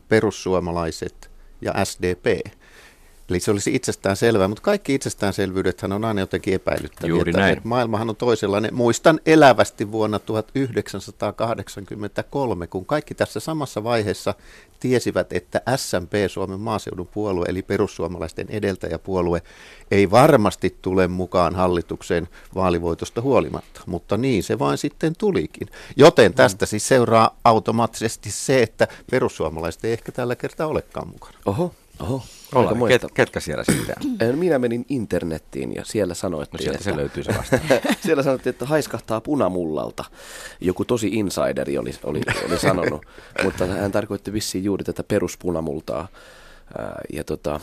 perussuomalaiset 0.10 1.32
ja 1.62 1.86
SDP. 1.86 2.26
Eli 3.30 3.40
se 3.40 3.52
olisi 3.52 3.76
itsestään 3.76 4.16
selvää, 4.16 4.48
mutta 4.48 4.62
kaikki 4.62 4.96
itsestäänselvyydethän 4.96 5.92
on 5.92 6.06
aina 6.06 6.20
jotenkin 6.20 6.54
epäilyttäviä. 6.54 7.10
Juuri 7.10 7.30
että, 7.30 7.42
näin. 7.42 7.54
Että 7.54 7.68
maailmahan 7.68 8.10
on 8.10 8.16
toisenlainen. 8.16 8.74
Muistan 8.74 9.20
elävästi 9.26 9.92
vuonna 9.92 10.20
1983, 10.20 12.68
kun 12.68 12.86
kaikki 12.86 13.16
tässä 13.16 13.40
samassa 13.40 13.84
vaiheessa 13.84 14.34
tiesivät, 14.80 15.34
että 15.34 15.62
SMP, 15.76 16.12
Suomen 16.28 16.60
maaseudun 16.60 17.08
puolue, 17.08 17.46
eli 17.48 17.62
perussuomalaisten 17.62 18.48
edeltäjäpuolue, 18.50 19.42
ei 19.92 20.12
varmasti 20.12 20.78
tule 20.82 21.08
mukaan 21.08 21.56
hallitukseen 21.56 22.28
vaalivoitosta 22.56 23.22
huolimatta. 23.22 23.82
Mutta 23.86 24.18
niin 24.18 24.44
se 24.44 24.60
vain 24.60 24.78
sitten 24.78 25.16
tulikin. 25.18 25.68
Joten 25.96 26.34
tästä 26.34 26.66
siis 26.66 26.88
seuraa 26.88 27.40
automaattisesti 27.44 28.32
se, 28.32 28.64
että 28.64 28.88
perussuomalaiset 29.12 29.86
ei 29.86 29.94
ehkä 29.94 30.12
tällä 30.12 30.36
kertaa 30.36 30.68
olekaan 30.68 31.08
mukana. 31.08 31.38
Oho, 31.46 31.74
oho. 32.00 32.24
Olla, 32.54 32.68
Aikamoista. 32.68 33.08
ket, 33.08 33.12
ketkä 33.14 33.40
siellä 33.40 33.64
sitten? 33.64 34.38
Minä 34.40 34.60
menin 34.60 34.86
internettiin 34.90 35.76
ja 35.76 35.86
siellä 35.86 36.12
No 36.12 36.16
sanoittiin, 36.16 36.62
sieltä 36.64 36.84
se 36.84 36.90
että, 36.90 37.02
löytyy 37.02 37.24
se 37.24 37.34
vasta. 37.38 37.60
siellä 38.06 38.24
sanottiin, 38.24 38.52
että 38.52 38.66
haiskahtaa 38.66 39.22
punamullalta. 39.22 40.04
Joku 40.62 40.86
tosi 40.86 41.08
insideri 41.08 41.78
oli, 41.78 41.92
oli, 42.04 42.22
oli 42.48 42.60
sanonut, 42.60 43.06
mutta 43.44 43.66
hän 43.66 43.92
tarkoitti 43.92 44.34
vissiin 44.34 44.64
juuri 44.64 44.84
tätä 44.84 45.04
peruspunamultaa. 45.04 46.08
Ja 47.14 47.24
tota, 47.24 47.60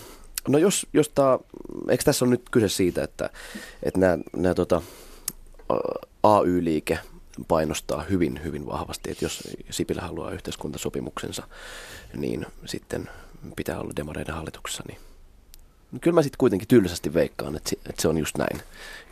no 0.49 0.59
jos, 0.59 0.87
jos 0.93 1.09
tää, 1.09 1.39
eikö 1.89 2.05
tässä 2.05 2.25
on 2.25 2.31
nyt 2.31 2.43
kyse 2.51 2.69
siitä, 2.69 3.05
että, 3.05 3.31
että 3.83 4.01
nämä, 4.01 4.19
nämä 4.37 4.55
tota, 4.55 4.83
AY-liike 6.23 6.99
painostaa 7.49 8.03
hyvin, 8.03 8.41
hyvin 8.45 8.67
vahvasti, 8.67 9.11
että 9.11 9.25
jos 9.25 9.49
Sipilä 9.71 10.03
haluaa 10.03 10.31
yhteiskuntasopimuksensa, 10.31 11.43
niin 12.17 12.47
sitten 12.65 13.09
pitää 13.57 13.81
olla 13.81 13.93
demareiden 13.97 14.35
hallituksessa, 14.35 14.83
niin 14.89 14.99
Kyllä 16.01 16.15
mä 16.15 16.23
sitten 16.23 16.39
kuitenkin 16.39 16.69
tylsästi 16.69 17.15
veikkaan, 17.15 17.57
että, 17.57 17.69
si- 17.71 17.79
että 17.89 18.03
se 18.03 18.09
on 18.09 18.19
just 18.19 18.37
näin, 18.39 18.61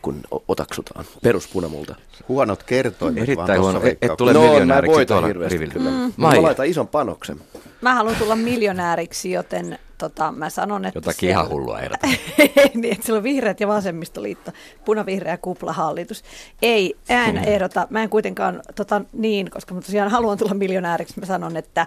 kun 0.03 0.21
otaksutaan. 0.49 1.05
Peruspunamulta. 1.23 1.95
Huonot 2.29 2.63
kertoimet 2.63 3.23
Erittäin 3.23 3.49
vaan 3.49 3.61
huono. 3.61 3.73
tuossa 3.81 3.89
Et, 4.03 4.11
et 4.11 4.17
tule 4.17 4.33
No, 4.33 4.41
miljonääriksi 4.41 5.07
tuolla 5.07 5.27
hirveästi. 5.27 5.59
Mm. 5.59 6.13
Mä 6.17 6.43
laitan 6.43 6.67
ison 6.67 6.89
panoksen. 6.89 7.41
Mä 7.81 7.95
haluan 7.95 8.17
tulla 8.17 8.37
miljonääriksi, 8.37 9.31
joten 9.31 9.79
tota, 9.99 10.33
mä 10.33 10.51
sanon, 10.51 10.85
että... 10.85 10.99
jotakin 10.99 11.29
ihan 11.29 11.49
hullua 11.49 11.81
ehdota. 11.81 12.07
niin, 12.75 12.93
että 12.93 13.07
sillä 13.07 13.17
on 13.17 13.23
vihreät 13.23 13.61
ja 13.61 13.69
vasemmistoliitto, 13.69 14.53
punavihreä 14.85 15.37
kuplahallitus. 15.37 16.25
Ei, 16.63 16.97
en 17.09 17.37
ehdota, 17.37 17.87
mä 17.91 18.03
en 18.03 18.09
kuitenkaan 18.09 18.63
tota, 18.75 19.01
niin, 19.13 19.51
koska 19.51 19.75
mä 19.75 19.81
tosiaan 19.81 20.11
haluan 20.11 20.39
tulla 20.39 20.55
miljonääriksi. 20.55 21.21
Mä 21.21 21.27
sanon, 21.27 21.57
että 21.57 21.87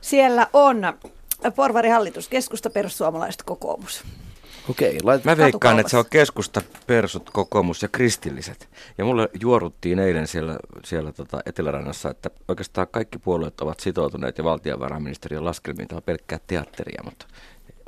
siellä 0.00 0.46
on 0.52 0.82
porvarihallitus, 1.56 2.28
keskusta, 2.28 2.70
perussuomalaiset, 2.70 3.42
kokoomus. 3.42 4.04
Okei, 4.70 4.98
laitat, 5.02 5.24
Mä 5.24 5.36
veikkaan, 5.36 5.80
että 5.80 5.90
se 5.90 5.96
on 5.96 6.04
keskusta, 6.10 6.62
persut, 6.86 7.30
kokoomus 7.30 7.82
ja 7.82 7.88
kristilliset. 7.88 8.68
Ja 8.98 9.04
mulle 9.04 9.28
juoruttiin 9.40 9.98
eilen 9.98 10.26
siellä, 10.26 10.58
siellä 10.84 11.12
tota 11.12 11.40
Etelärannassa, 11.46 12.10
että 12.10 12.30
oikeastaan 12.48 12.86
kaikki 12.90 13.18
puolueet 13.18 13.60
ovat 13.60 13.80
sitoutuneet 13.80 14.38
ja 14.38 14.44
valtiovarainministeriön 14.44 15.44
laskelmiin. 15.44 15.88
Tämä 15.88 15.96
on 15.96 16.02
pelkkää 16.02 16.38
teatteria, 16.46 17.02
mutta 17.04 17.26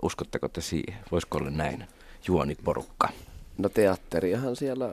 uskotteko 0.03 0.49
te 0.49 0.61
siihen? 0.61 1.01
Voisiko 1.13 1.39
olla 1.39 1.51
näin? 1.51 1.87
Juoniporukka. 2.27 3.09
No 3.63 3.69
teatteriahan 3.69 4.57
siellä, 4.57 4.89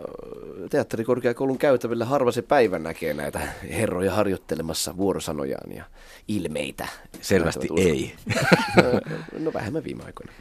teatterikorkeakoulun 0.70 1.58
käytävillä 1.58 2.06
harva 2.06 2.32
se 2.32 2.42
päivä 2.42 2.80
näkee 2.80 3.14
näitä 3.14 3.40
herroja 3.70 4.14
harjoittelemassa 4.14 4.98
vuorosanojaan 4.98 5.72
ja 5.72 5.84
ilmeitä. 6.28 6.88
Selvästi 7.22 7.68
ei. 7.78 8.16
uskomaan. 8.28 9.02
No 9.44 9.54
vähemmän 9.54 9.84
viime 9.84 10.04
aikoina. 10.04 10.32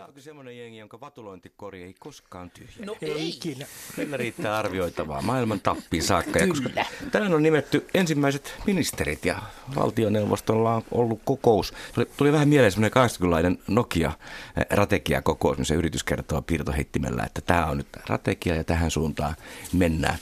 Onko 0.00 0.20
semmoinen 0.20 0.58
jengi, 0.58 0.78
jonka 0.78 1.00
vatulointikori 1.00 1.82
ei 1.82 1.94
koskaan 1.98 2.50
tyhjä? 2.50 2.86
No 2.86 2.96
ei. 3.02 3.28
Ikinä. 3.28 3.66
Meillä 3.96 4.16
riittää 4.16 4.58
arvioitavaa 4.58 5.22
maailman 5.22 5.60
tappiin 5.60 6.02
saakka. 6.02 6.38
Ja 6.38 6.46
koska 6.48 6.68
tänään 7.10 7.34
on 7.34 7.42
nimetty 7.42 7.86
ensimmäiset 7.94 8.54
ministerit 8.66 9.24
ja 9.24 9.42
valtioneuvostolla 9.74 10.74
on 10.74 10.82
ollut 10.90 11.20
kokous. 11.24 11.72
Tuli, 11.94 12.06
tuli 12.16 12.32
vähän 12.32 12.48
mieleen 12.48 12.72
semmoinen 12.72 13.10
80-lainen 13.10 13.58
Nokia-rategia-kokous, 13.68 15.58
missä 15.58 15.74
yritys 15.74 16.04
kertoo 16.04 16.42
piirtoheittimellä, 16.42 17.24
että 17.24 17.40
tämä 17.40 17.66
on 17.66 17.76
nyt 17.76 17.88
rategia 18.08 18.54
ja 18.54 18.64
tähän 18.64 18.90
suuntaan 18.90 19.36
mennään. 19.72 20.18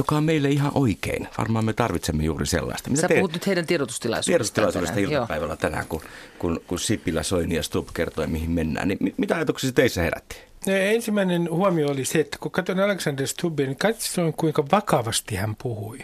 Joka 0.00 0.16
on 0.16 0.24
meille 0.24 0.48
ihan 0.48 0.72
oikein. 0.74 1.28
Varmaan 1.38 1.64
me 1.64 1.72
tarvitsemme 1.72 2.22
juuri 2.24 2.46
sellaista. 2.46 2.90
Sä 2.94 3.08
puhut 3.08 3.32
nyt 3.32 3.46
heidän 3.46 3.66
tiedotustilaisuudestaan. 3.66 4.64
tiedotustilaisuudesta 4.64 4.94
tänään. 4.94 5.12
Joo. 5.12 5.22
iltapäivällä 5.22 5.56
tänään, 5.56 5.86
kun, 5.86 6.02
kun, 6.38 6.60
kun 6.66 6.78
Sipilä, 6.80 7.22
Soini 7.22 7.54
ja 7.54 7.62
Stubb 7.62 7.88
kertoi, 7.94 8.26
mihin 8.26 8.50
mennään. 8.50 8.88
Niin 8.88 8.98
mi- 9.00 9.14
mitä 9.16 9.36
ajatuksia 9.36 9.72
teissä 9.72 10.02
herätti? 10.02 10.49
Ensimmäinen 10.66 11.50
huomio 11.50 11.88
oli 11.88 12.04
se, 12.04 12.20
että 12.20 12.36
kun 12.40 12.50
katsoin 12.50 12.80
Alexander 12.80 13.26
Stubbia, 13.26 13.66
niin 13.66 13.76
katsoin 13.76 14.32
kuinka 14.32 14.64
vakavasti 14.72 15.36
hän 15.36 15.56
puhui. 15.62 15.98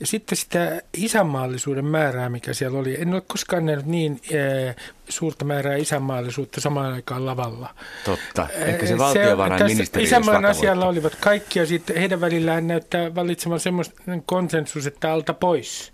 Ja 0.00 0.06
sitten 0.06 0.38
sitä 0.38 0.82
isänmaallisuuden 0.96 1.84
määrää, 1.84 2.28
mikä 2.28 2.54
siellä 2.54 2.78
oli. 2.78 3.00
En 3.00 3.14
ole 3.14 3.22
koskaan 3.26 3.66
nähnyt 3.66 3.86
niin 3.86 4.20
eh, 4.30 4.76
suurta 5.08 5.44
määrää 5.44 5.76
isänmaallisuutta 5.76 6.60
samaan 6.60 6.92
aikaan 6.92 7.26
lavalla. 7.26 7.74
Totta. 8.04 8.48
Ehkä 8.52 8.82
Eh, 8.82 8.88
se 8.88 8.98
valtiovarainministeri 8.98 10.04
Isänmaan 10.04 10.44
asialla 10.44 10.86
olivat 10.86 11.14
kaikki 11.14 11.58
ja 11.58 11.66
sitten 11.66 11.96
heidän 11.96 12.20
välillään 12.20 12.66
näyttää 12.66 13.14
vallitsevan 13.14 13.60
semmoinen 13.60 14.22
konsensus, 14.26 14.86
että 14.86 15.12
alta 15.12 15.34
pois. 15.34 15.92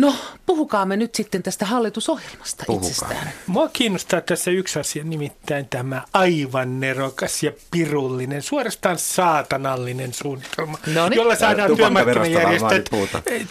No, 0.00 0.14
puhukaamme 0.46 0.96
nyt 0.96 1.14
sitten 1.14 1.42
tästä 1.42 1.66
hallitusohjelmasta 1.66 2.64
Puhukaa. 2.66 2.88
itsestään. 2.88 3.32
Mua 3.46 3.68
kiinnostaa 3.68 4.20
tässä 4.20 4.50
yksi 4.50 4.78
asia, 4.78 5.04
nimittäin 5.04 5.66
tämä 5.68 6.02
aivan 6.12 6.80
nerokas 6.80 7.42
ja 7.42 7.52
pirullinen, 7.70 8.42
suorastaan 8.42 8.98
saatanallinen 8.98 10.12
suunnitelma, 10.12 10.78
Noniin. 10.94 11.16
jolla 11.16 11.36
saadaan 11.36 11.76
työmarkkinajärjestöt... 11.76 12.90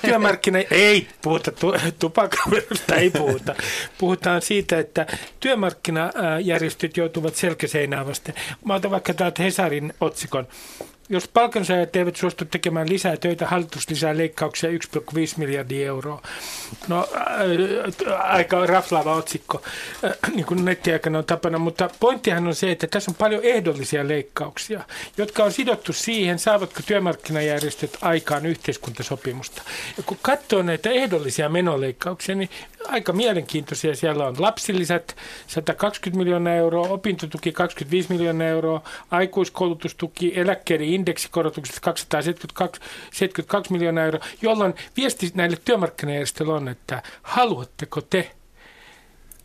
Työmarkkina... 0.02 0.60
Ei 0.72 1.08
puhuta, 1.22 1.52
tu, 1.52 1.74
tupakkaverosta 2.00 2.96
ei 2.96 3.10
puhuta. 3.10 3.56
Puhutaan 3.98 4.42
siitä, 4.42 4.80
että 4.80 5.08
työmarkkinajärjestöt 5.40 6.98
joutuvat 6.98 7.36
selkäseinään 7.36 8.08
vasten. 8.08 8.36
Mä 8.66 8.76
otan 8.76 8.92
vaikka 8.92 9.14
täältä 9.14 9.44
Hesarin 9.44 9.94
otsikon. 10.02 10.48
Jos 11.12 11.28
palkansaajat 11.28 11.96
eivät 11.96 12.16
suostu 12.16 12.46
tekemään 12.46 12.90
lisää 12.90 13.18
töitä, 13.18 13.48
hallitus 13.48 13.90
lisää 13.90 14.18
leikkauksia 14.18 14.70
1,5 14.70 14.76
miljardia 15.38 15.88
euroa. 15.88 16.22
No 16.88 17.08
äh, 18.08 18.32
aika 18.32 18.66
raflaava 18.66 19.16
otsikko, 19.16 19.62
äh, 20.04 20.12
niin 20.36 20.46
kuin 20.46 20.66
nettiaikana 20.66 21.18
on 21.18 21.26
tapana, 21.26 21.58
mutta 21.58 21.90
pointtihan 22.00 22.48
on 22.48 22.56
se, 22.56 22.72
että 22.72 22.88
tässä 22.88 23.12
on 23.12 23.16
paljon 23.16 23.44
ehdollisia 23.44 24.08
leikkauksia, 24.08 24.84
jotka 25.18 25.44
on 25.44 25.52
sidottu 25.52 25.94
siihen, 25.94 26.40
saavatko 26.40 26.80
työmarkkinajärjestöt 26.86 27.98
aikaan 28.02 28.46
yhteiskuntasopimusta. 28.46 29.62
Ja 29.98 30.04
kun 30.04 30.18
katsoo 30.22 30.62
näitä 30.62 30.90
ehdollisia 30.90 31.50
menoleikkauksia, 31.50 32.36
niin 32.36 32.50
aika 32.88 33.14
mielenkiintoisia. 33.14 33.96
Siellä 33.96 34.28
on 34.28 34.36
lapsilisät 34.40 35.16
120 35.48 36.18
miljoonaa 36.18 36.54
euroa, 36.54 36.88
opintotuki 36.88 37.52
25 37.52 38.10
miljoonaa 38.14 38.48
euroa, 38.48 38.82
aikuiskoulutustuki, 39.12 40.34
eläkkeiden 40.36 40.88
indeksikorotukset 41.00 41.80
272 41.80 42.82
72 43.12 43.74
miljoonaa 43.74 44.06
euroa, 44.06 44.26
jolloin 44.42 44.74
viesti 44.98 45.32
näille 45.34 45.58
työmarkkinajärjestöille 45.66 46.54
on, 46.54 46.68
että 46.68 47.04
haluatteko 47.22 48.02
te 48.02 48.32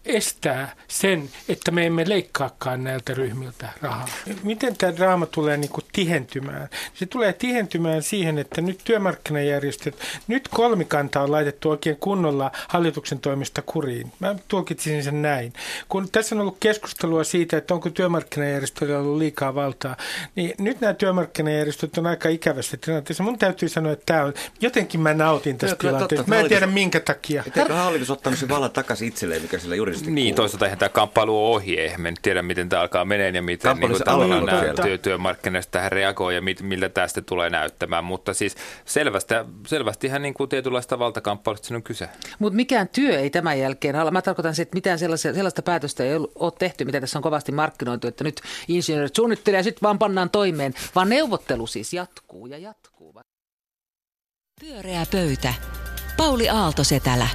estää 0.07 0.77
sen, 0.89 1.31
että 1.49 1.71
me 1.71 1.87
emme 1.87 2.05
leikkaakaan 2.09 2.85
näiltä 2.85 3.15
ryhmiltä 3.15 3.69
rahaa. 3.83 4.09
Miten 4.43 4.77
tämä 4.77 4.97
draama 4.97 5.27
tulee 5.27 5.57
niin 5.57 5.71
kuin 5.71 5.85
tihentymään? 5.93 6.69
Se 6.95 7.07
tulee 7.07 7.33
tihentymään 7.33 8.03
siihen, 8.03 8.39
että 8.39 8.61
nyt 8.61 8.81
työmarkkinajärjestöt, 8.85 9.99
nyt 10.29 10.49
kolmikanta 10.49 11.21
on 11.21 11.33
laitettu 11.33 11.71
oikein 11.71 11.97
kunnolla 11.97 12.51
hallituksen 12.69 13.19
toimesta 13.19 13.63
kuriin. 13.63 14.13
Mä 14.21 14.35
tulkitsin 14.49 15.05
sen 15.05 15.23
näin. 15.23 15.53
Kun 15.89 16.09
tässä 16.11 16.35
on 16.35 16.41
ollut 16.41 16.57
keskustelua 16.61 17.25
siitä, 17.25 17.57
että 17.57 17.75
onko 17.75 17.91
työmarkkinajärjestöillä 17.91 18.99
ollut 18.99 19.19
liikaa 19.19 19.55
valtaa, 19.55 19.97
niin 20.35 20.55
nyt 20.59 20.81
nämä 20.81 20.95
työmarkkinajärjestöt 20.95 21.99
on 21.99 22.07
aika 22.07 22.29
ikävässä 22.29 22.77
tilanteessa. 22.77 23.23
Mun 23.23 23.39
täytyy 23.39 23.69
sanoa, 23.69 23.93
että 23.93 24.07
tämä 24.07 24.25
on, 24.25 24.35
jotenkin 24.61 25.01
mä 25.01 25.15
nautin 25.15 25.59
tästä 25.59 25.77
tilanteesta. 25.77 26.29
Mä 26.29 26.41
en 26.41 26.49
tiedä 26.49 26.67
minkä 26.67 27.01
takia. 27.01 27.45
Eikö 27.47 27.75
hallitus 27.75 28.11
ottanut 28.11 28.39
sen 28.39 28.49
vallan 28.49 28.71
takaisin 28.71 29.09
itselleen, 29.09 29.43
mikä 29.43 29.59
sillä 29.59 29.75
juuri 29.75 29.94
taloudellisesti 29.95 30.11
Niin, 30.11 30.35
kuulu. 30.35 30.37
toisaalta 30.37 30.65
eihän 30.67 30.79
tämä 30.79 30.89
kamppailu 30.89 31.47
ole 31.47 31.57
ohi, 31.57 31.81
eihän 31.81 32.01
me 32.01 32.11
nyt 32.11 32.19
tiedä, 32.23 32.43
miten 32.43 32.69
tämä 32.69 32.83
alkaa 32.83 33.05
menee 33.05 33.31
ja 33.31 33.43
miten 33.43 33.77
niin 33.77 34.09
alkanut 34.09 34.47
nämä 34.47 34.75
työ, 34.83 34.99
työmarkkinasta 34.99 35.71
tähän 35.71 35.93
reagoi 35.93 36.35
ja 36.35 36.43
mit, 36.43 36.63
miltä 36.63 36.89
tästä 36.89 37.23
tulee 37.23 37.51
näyttämään. 37.51 38.05
Mutta 38.05 38.35
siis 38.35 38.57
selvästi, 38.85 39.35
selvästihän 39.67 40.23
niin 40.23 40.35
kuin 40.35 40.49
tietynlaista 40.49 40.99
valtakamppailua 40.99 41.63
siinä 41.63 41.77
on 41.77 41.83
kyse. 41.83 42.09
Mutta 42.39 42.57
mikään 42.57 42.89
työ 42.89 43.19
ei 43.19 43.31
tämän 43.31 43.59
jälkeen 43.61 43.97
ala. 43.97 44.11
Mä 44.11 44.23
tarkoitan, 44.23 44.55
että 44.63 44.75
mitään 44.77 44.99
sellaista, 44.99 45.35
sellaista 45.35 45.63
päätöstä 45.63 46.05
ei 46.05 46.15
ole 46.35 46.53
tehty, 46.59 46.85
mitä 46.85 47.01
tässä 47.01 47.19
on 47.19 47.23
kovasti 47.23 47.53
markkinoitu, 47.53 48.07
että 48.07 48.25
nyt 48.25 48.41
insinöörit 48.69 49.17
suunnittelee 49.17 49.59
ja 49.61 49.65
sitten 49.65 49.83
vaan 49.83 49.99
pannaan 49.99 50.31
toimeen, 50.31 50.75
vaan 50.95 51.09
neuvottelu 51.09 51.67
siis 51.67 51.93
jatkuu 51.93 52.47
ja 52.47 52.59
jatkuu. 52.59 53.15
Pyöreä 54.61 55.07
pöytä. 55.13 55.55
Pauli 56.17 56.49
Aalto-Setälä. 56.49 57.29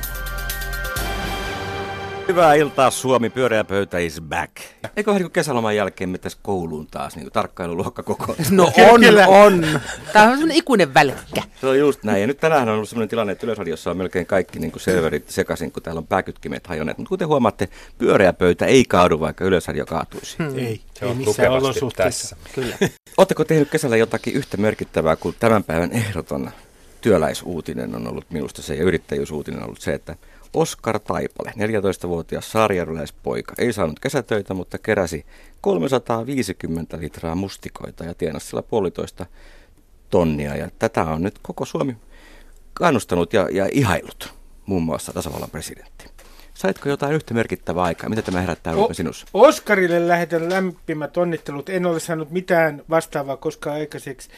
Hyvää 2.29 2.53
iltaa 2.53 2.91
Suomi, 2.91 3.29
pyöreä 3.29 3.63
pöytä 3.63 3.97
is 3.97 4.21
back. 4.21 4.57
Eikö 4.95 5.13
niin 5.13 5.31
kesäloman 5.31 5.75
jälkeen 5.75 6.09
mentäisi 6.09 6.37
kouluun 6.41 6.87
taas, 6.87 7.15
niin 7.15 7.31
tarkkailuluokka 7.31 8.03
koko. 8.03 8.35
No 8.51 8.71
on, 8.91 9.01
on. 9.27 9.65
Tämä 10.13 10.25
on 10.25 10.31
semmoinen 10.31 10.57
ikuinen 10.57 10.93
välkkä. 10.93 11.43
Se 11.61 11.67
on 11.67 11.79
just 11.79 12.03
näin. 12.03 12.21
Ja 12.21 12.27
nyt 12.27 12.39
tänään 12.39 12.69
on 12.69 12.75
ollut 12.75 12.89
sellainen 12.89 13.09
tilanne, 13.09 13.33
että 13.33 13.45
Yleisradiossa 13.45 13.91
on 13.91 13.97
melkein 13.97 14.25
kaikki 14.25 14.59
niin 14.59 14.71
kuin 14.71 14.81
serverit 14.81 15.29
sekaisin, 15.29 15.71
kun 15.71 15.83
täällä 15.83 15.99
on 15.99 16.07
pääkytkimet 16.07 16.67
hajonneet. 16.67 16.97
Mutta 16.97 17.09
kuten 17.09 17.27
huomaatte, 17.27 17.69
pyöreä 17.97 18.33
pöytä 18.33 18.65
ei 18.65 18.85
kaadu, 18.85 19.19
vaikka 19.19 19.45
Yleisradio 19.45 19.85
kaatuisi. 19.85 20.37
Ei, 20.55 20.63
ei 20.63 20.81
on 21.01 21.17
missään 21.17 21.35
tukevasti 21.35 21.65
olosuhteissa. 21.65 22.35
Kyllä. 22.55 22.77
Oletteko 23.17 23.43
tehnyt 23.43 23.69
kesällä 23.69 23.97
jotakin 23.97 24.33
yhtä 24.33 24.57
merkittävää 24.57 25.15
kuin 25.15 25.35
tämän 25.39 25.63
päivän 25.63 25.91
ehdoton 25.91 26.51
työläisuutinen 27.01 27.95
on 27.95 28.07
ollut 28.07 28.25
minusta 28.31 28.61
se 28.61 28.75
ja 28.75 28.83
yrittäjyysuutinen 28.83 29.59
on 29.59 29.65
ollut 29.65 29.81
se, 29.81 29.93
että 29.93 30.15
Oskar 30.53 30.99
Taipale, 30.99 31.53
14-vuotias 31.57 32.51
saarjärveläispoika, 32.51 33.53
ei 33.57 33.73
saanut 33.73 33.99
kesätöitä, 33.99 34.53
mutta 34.53 34.77
keräsi 34.77 35.25
350 35.61 36.97
litraa 36.99 37.35
mustikoita 37.35 38.03
ja 38.03 38.13
tienasi 38.13 38.47
sillä 38.47 38.61
puolitoista 38.61 39.25
tonnia. 40.09 40.55
Ja 40.55 40.69
tätä 40.79 41.03
on 41.03 41.23
nyt 41.23 41.39
koko 41.41 41.65
Suomi 41.65 41.97
kannustanut 42.73 43.33
ja, 43.33 43.47
ja 43.51 43.69
ihailut, 43.71 44.33
muun 44.65 44.83
muassa 44.83 45.13
tasavallan 45.13 45.49
presidentti. 45.49 46.05
Saitko 46.53 46.89
jotain 46.89 47.13
yhtä 47.13 47.33
merkittävää 47.33 47.83
aikaa? 47.83 48.09
Mitä 48.09 48.21
tämä 48.21 48.41
herättää 48.41 48.75
o- 48.75 48.93
sinussa? 48.93 49.25
Oskarille 49.33 50.07
lähetän 50.07 50.49
lämpimät 50.49 51.17
onnittelut. 51.17 51.69
En 51.69 51.85
ole 51.85 51.99
saanut 51.99 52.31
mitään 52.31 52.83
vastaavaa 52.89 53.37
koskaan 53.37 53.75
aikaiseksi. 53.75 54.29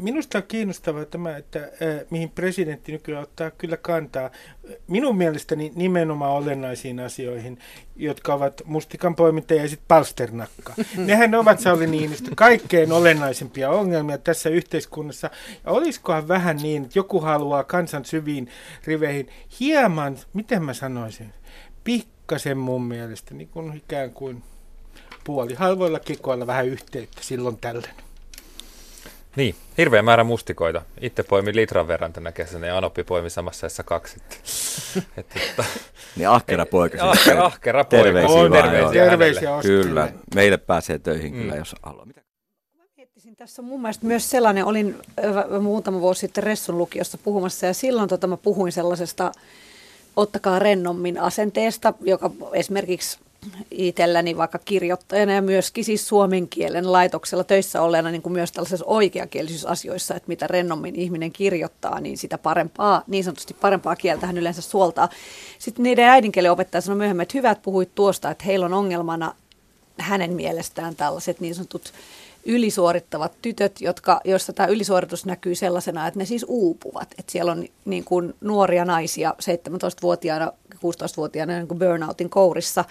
Minusta 0.00 0.38
on 0.38 0.44
kiinnostavaa 0.48 1.04
tämä, 1.04 1.36
että 1.36 1.58
äh, 1.58 1.70
mihin 2.10 2.30
presidentti 2.30 2.92
nykyään 2.92 3.22
ottaa 3.22 3.50
kyllä 3.50 3.76
kantaa. 3.76 4.30
Minun 4.88 5.16
mielestäni 5.16 5.72
nimenomaan 5.74 6.32
olennaisiin 6.32 7.00
asioihin, 7.00 7.58
jotka 7.96 8.34
ovat 8.34 8.62
mustikan 8.64 9.14
poiminta 9.14 9.54
ja 9.54 9.68
sitten 9.68 9.88
palsternakka. 9.88 10.74
Nehän 10.96 11.34
ovat 11.34 11.60
Sauli 11.60 11.86
Niinistö 11.86 12.30
kaikkein 12.36 12.92
olennaisempia 12.92 13.70
ongelmia 13.70 14.18
tässä 14.18 14.48
yhteiskunnassa. 14.48 15.30
Ja 15.64 15.72
olisikohan 15.72 16.28
vähän 16.28 16.56
niin, 16.56 16.82
että 16.84 16.98
joku 16.98 17.20
haluaa 17.20 17.64
kansan 17.64 18.04
syviin 18.04 18.48
riveihin 18.84 19.28
hieman, 19.60 20.18
miten 20.32 20.62
mä 20.62 20.74
sanoisin, 20.74 21.34
pikkasen 21.84 22.58
mun 22.58 22.82
mielestä, 22.82 23.34
niin 23.34 23.48
kuin 23.48 23.76
ikään 23.76 24.10
kuin 24.10 24.42
puoli 25.24 25.54
halvoilla 25.54 26.00
kikoilla 26.00 26.46
vähän 26.46 26.66
yhteyttä 26.66 27.22
silloin 27.22 27.56
tällöin. 27.56 28.11
Niin, 29.36 29.54
hirveä 29.78 30.02
määrä 30.02 30.24
mustikoita. 30.24 30.82
Itse 31.00 31.22
poimin 31.22 31.56
litran 31.56 31.88
verran 31.88 32.12
tänä 32.12 32.32
kesänä 32.32 32.66
ja 32.66 32.76
Anoppi 32.78 33.04
poimi 33.04 33.30
samassa 33.30 33.64
ajassa 33.66 33.82
kaksi. 33.82 34.16
Että, 35.16 35.34
että, 35.50 35.64
Niin 36.16 36.28
ahkera 36.28 36.66
poika. 36.66 36.98
siis. 36.98 37.18
ahkera, 37.28 37.44
ahkera 37.44 37.84
poika. 37.84 38.04
Terveisiä 38.04 38.36
On, 38.38 38.50
vaan, 38.50 38.62
terveisiä 38.62 39.04
hänelle. 39.04 39.34
Terveisiä. 39.34 39.50
Kyllä, 39.62 40.12
meille 40.34 40.56
pääsee 40.56 40.98
töihin 40.98 41.34
Mm. 41.34 41.40
kyllä, 41.42 41.56
jos 41.56 41.74
haluaa. 41.82 42.04
Mitä? 42.06 42.22
Miettisin, 42.96 43.36
Tässä 43.36 43.62
on 43.62 43.66
mun 43.68 43.82
mielestä 43.82 44.06
myös 44.06 44.30
sellainen, 44.30 44.64
olin 44.64 44.96
muutama 45.60 46.00
vuosi 46.00 46.20
sitten 46.20 46.44
Ressun 46.44 46.78
lukiossa 46.78 47.18
puhumassa 47.18 47.66
ja 47.66 47.74
silloin 47.74 48.08
tota, 48.08 48.26
mä 48.26 48.36
puhuin 48.36 48.72
sellaisesta 48.72 49.32
ottakaa 50.16 50.58
rennommin 50.58 51.20
asenteesta, 51.20 51.94
joka 52.00 52.30
esimerkiksi 52.52 53.18
itselläni 53.70 54.36
vaikka 54.36 54.58
kirjoittajana 54.58 55.32
ja 55.32 55.42
myöskin 55.42 55.84
siis 55.84 56.08
suomen 56.08 56.48
kielen 56.48 56.92
laitoksella 56.92 57.44
töissä 57.44 57.82
olleena 57.82 58.10
niin 58.10 58.22
kuin 58.22 58.32
myös 58.32 58.52
tällaisissa 58.52 58.84
oikeakielisyysasioissa, 58.86 60.14
että 60.14 60.28
mitä 60.28 60.46
rennommin 60.46 60.96
ihminen 60.96 61.32
kirjoittaa, 61.32 62.00
niin 62.00 62.18
sitä 62.18 62.38
parempaa, 62.38 63.02
niin 63.06 63.24
sanotusti 63.24 63.54
parempaa 63.54 63.96
kieltä 63.96 64.26
hän 64.26 64.38
yleensä 64.38 64.62
suoltaa. 64.62 65.08
Sitten 65.58 65.82
niiden 65.82 66.08
äidinkielen 66.08 66.52
opettaja 66.52 66.80
sanoi 66.80 66.96
myöhemmin, 66.96 67.22
että 67.22 67.38
hyvä, 67.38 67.50
että 67.50 67.62
puhuit 67.62 67.94
tuosta, 67.94 68.30
että 68.30 68.44
heillä 68.44 68.66
on 68.66 68.74
ongelmana 68.74 69.34
hänen 69.98 70.32
mielestään 70.32 70.96
tällaiset 70.96 71.40
niin 71.40 71.54
sanotut 71.54 71.92
ylisuorittavat 72.44 73.32
tytöt, 73.42 73.80
jotka, 73.80 74.20
joissa 74.24 74.52
tämä 74.52 74.66
ylisuoritus 74.66 75.26
näkyy 75.26 75.54
sellaisena, 75.54 76.06
että 76.06 76.18
ne 76.18 76.24
siis 76.24 76.44
uupuvat. 76.48 77.08
Että 77.18 77.32
siellä 77.32 77.52
on 77.52 77.64
niin 77.84 78.04
kuin 78.04 78.34
nuoria 78.40 78.84
naisia 78.84 79.34
17-vuotiaana, 79.42 80.52
16-vuotiaana 80.74 81.56
niin 81.56 81.68
kuin 81.68 81.78
burnoutin 81.78 82.30
kourissa. 82.30 82.84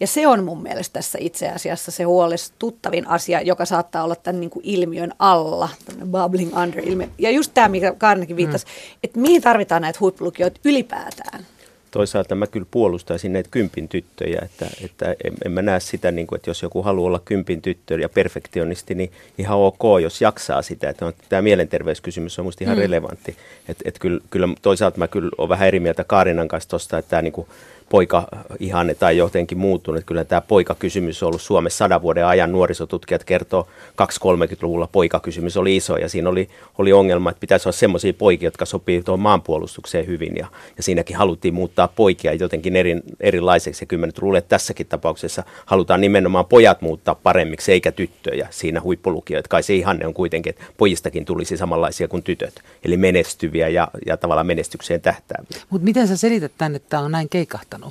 Ja 0.00 0.06
se 0.06 0.26
on 0.26 0.44
mun 0.44 0.62
mielestä 0.62 0.92
tässä 0.92 1.18
itse 1.20 1.48
asiassa 1.48 1.90
se 1.90 2.02
huolestuttavin 2.02 3.08
asia, 3.08 3.40
joka 3.40 3.64
saattaa 3.64 4.04
olla 4.04 4.16
tämän 4.16 4.40
niin 4.40 4.50
kuin 4.50 4.64
ilmiön 4.64 5.12
alla, 5.18 5.68
bubbling 6.10 6.58
under 6.58 6.88
ilmiö. 6.88 7.08
Ja 7.18 7.30
just 7.30 7.50
tämä, 7.54 7.68
mikä 7.68 7.94
Kaarnakin 7.98 8.36
viittasi, 8.36 8.66
mm. 8.66 8.98
että 9.02 9.20
mihin 9.20 9.42
tarvitaan 9.42 9.82
näitä 9.82 9.98
huippulukijoita 10.00 10.60
ylipäätään. 10.64 11.46
Toisaalta 11.94 12.34
mä 12.34 12.46
kyllä 12.46 12.66
puolustaisin 12.70 13.32
näitä 13.32 13.48
kympin 13.50 13.88
tyttöjä, 13.88 14.42
että, 14.44 14.66
että 14.84 15.14
en, 15.24 15.32
en 15.44 15.52
mä 15.52 15.62
näe 15.62 15.80
sitä, 15.80 16.10
niin 16.10 16.26
kuin, 16.26 16.36
että 16.36 16.50
jos 16.50 16.62
joku 16.62 16.82
haluaa 16.82 17.06
olla 17.06 17.20
kympin 17.24 17.62
tyttö 17.62 17.94
ja 17.94 18.08
perfektionisti, 18.08 18.94
niin 18.94 19.12
ihan 19.38 19.58
ok, 19.58 19.82
jos 20.02 20.20
jaksaa 20.20 20.62
sitä. 20.62 20.88
Että 20.88 21.06
on, 21.06 21.12
tämä 21.28 21.42
mielenterveyskysymys 21.42 22.38
on 22.38 22.44
musta 22.44 22.64
ihan 22.64 22.76
mm. 22.76 22.82
relevantti. 22.82 23.36
Et, 23.68 23.78
et 23.84 23.98
kyllä, 23.98 24.20
kyllä 24.30 24.48
toisaalta 24.62 24.98
mä 24.98 25.08
kyllä 25.08 25.30
olen 25.38 25.48
vähän 25.48 25.68
eri 25.68 25.80
mieltä 25.80 26.04
Kaarinan 26.04 26.48
kanssa 26.48 26.70
tuosta, 26.70 26.98
että 26.98 27.10
tämä 27.10 27.22
niin 27.22 27.32
kuin 27.32 27.48
poika 27.88 28.28
ihanne 28.58 28.94
tai 28.94 29.16
jotenkin 29.16 29.58
muuttunut. 29.58 29.98
Että 29.98 30.06
Kyllä 30.06 30.24
tämä 30.24 30.40
poikakysymys 30.40 31.22
on 31.22 31.26
ollut 31.26 31.42
Suomessa 31.42 31.76
sadan 31.76 32.02
vuoden 32.02 32.26
ajan. 32.26 32.52
Nuorisotutkijat 32.52 33.24
kertoo 33.24 33.68
230-luvulla 34.02 34.88
poikakysymys 34.92 35.56
oli 35.56 35.76
iso 35.76 35.96
ja 35.96 36.08
siinä 36.08 36.28
oli, 36.28 36.48
oli 36.78 36.92
ongelma, 36.92 37.30
että 37.30 37.40
pitäisi 37.40 37.68
olla 37.68 37.76
semmoisia 37.76 38.12
poikia, 38.12 38.46
jotka 38.46 38.64
sopii 38.64 39.02
tuohon 39.02 39.20
maanpuolustukseen 39.20 40.06
hyvin. 40.06 40.36
Ja, 40.36 40.46
ja 40.76 40.82
siinäkin 40.82 41.16
haluttiin 41.16 41.54
muuttaa 41.54 41.88
poikia 41.88 42.34
jotenkin 42.34 42.76
eri, 42.76 43.00
erilaiseksi. 43.20 43.86
Ja 43.92 43.98
nyt 43.98 44.22
luulen, 44.22 44.38
että 44.38 44.48
tässäkin 44.48 44.86
tapauksessa 44.86 45.42
halutaan 45.66 46.00
nimenomaan 46.00 46.46
pojat 46.46 46.82
muuttaa 46.82 47.14
paremmiksi 47.14 47.72
eikä 47.72 47.92
tyttöjä 47.92 48.48
siinä 48.50 48.80
huippulukijoita. 48.80 49.48
Kai 49.48 49.62
se 49.62 49.74
ihanne 49.74 50.06
on 50.06 50.14
kuitenkin, 50.14 50.50
että 50.50 50.64
pojistakin 50.76 51.24
tulisi 51.24 51.56
samanlaisia 51.56 52.08
kuin 52.08 52.22
tytöt. 52.22 52.54
Eli 52.84 52.96
menestyviä 52.96 53.68
ja, 53.68 53.88
ja 54.06 54.16
tavallaan 54.16 54.46
menestykseen 54.46 55.00
tähtääviä. 55.00 55.60
Mutta 55.70 55.84
miten 55.84 56.08
sä 56.08 56.16
selität 56.16 56.52
tänne, 56.58 56.76
että 56.76 56.88
tämä 56.88 57.02
on 57.02 57.12
näin 57.12 57.28
keikahtanut? 57.28 57.83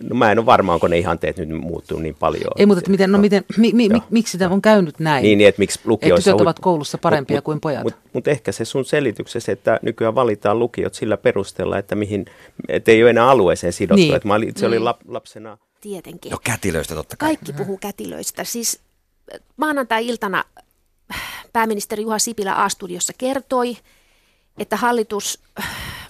No 0.00 0.14
mä 0.14 0.32
en 0.32 0.38
ole 0.38 0.46
varma, 0.46 0.74
onko 0.74 0.88
ne 0.88 0.98
ihanteet 0.98 1.36
nyt 1.36 1.48
muuttunut 1.48 2.02
niin 2.02 2.14
paljon. 2.14 2.52
Ei, 2.56 2.66
mutta 2.66 2.78
että 2.78 2.90
miten, 2.90 3.12
no 3.12 3.18
miten, 3.18 3.44
mi, 3.56 3.72
mi, 3.72 3.88
mi, 3.88 4.02
miksi 4.10 4.38
tämä 4.38 4.54
on 4.54 4.62
käynyt 4.62 4.98
näin? 4.98 5.22
Niin, 5.22 5.38
niin 5.38 5.48
että 5.48 5.58
miksi 5.58 5.78
että 5.78 5.88
lukioissa... 5.90 6.30
tytöt 6.30 6.38
huip- 6.40 6.42
ovat 6.42 6.58
koulussa 6.58 6.98
parempia 6.98 7.36
mut, 7.36 7.44
kuin 7.44 7.60
pojat. 7.60 7.82
Mutta 7.82 8.00
mut 8.12 8.28
ehkä 8.28 8.52
se 8.52 8.64
sun 8.64 8.84
selityksessä, 8.84 9.52
että 9.52 9.78
nykyään 9.82 10.14
valitaan 10.14 10.58
lukiot 10.58 10.94
sillä 10.94 11.16
perusteella, 11.16 11.78
että 11.78 11.94
mihin, 11.94 12.26
et 12.68 12.88
ei 12.88 13.02
ole 13.02 13.10
enää 13.10 13.28
alueeseen 13.30 13.72
sidottu. 13.72 13.96
Niin. 13.96 14.08
Niin. 14.08 14.16
Että 14.16 14.28
mä 14.28 14.34
olin, 14.34 14.48
itse 14.48 14.66
olin 14.66 14.78
Mm. 14.78 14.84
lap, 14.84 15.00
lapsena... 15.08 15.58
Tietenkin. 15.80 16.32
No 16.32 16.38
kätilöistä 16.44 16.94
totta 16.94 17.16
kai. 17.16 17.28
Kaikki 17.28 17.52
puhuu 17.52 17.78
kätilöistä. 17.78 18.44
Siis 18.44 18.80
maanantai-iltana 19.56 20.44
pääministeri 21.52 22.02
Juha 22.02 22.18
Sipilä 22.18 22.54
A-studiossa 22.54 23.12
kertoi, 23.18 23.76
että 24.58 24.76
hallitus 24.76 25.38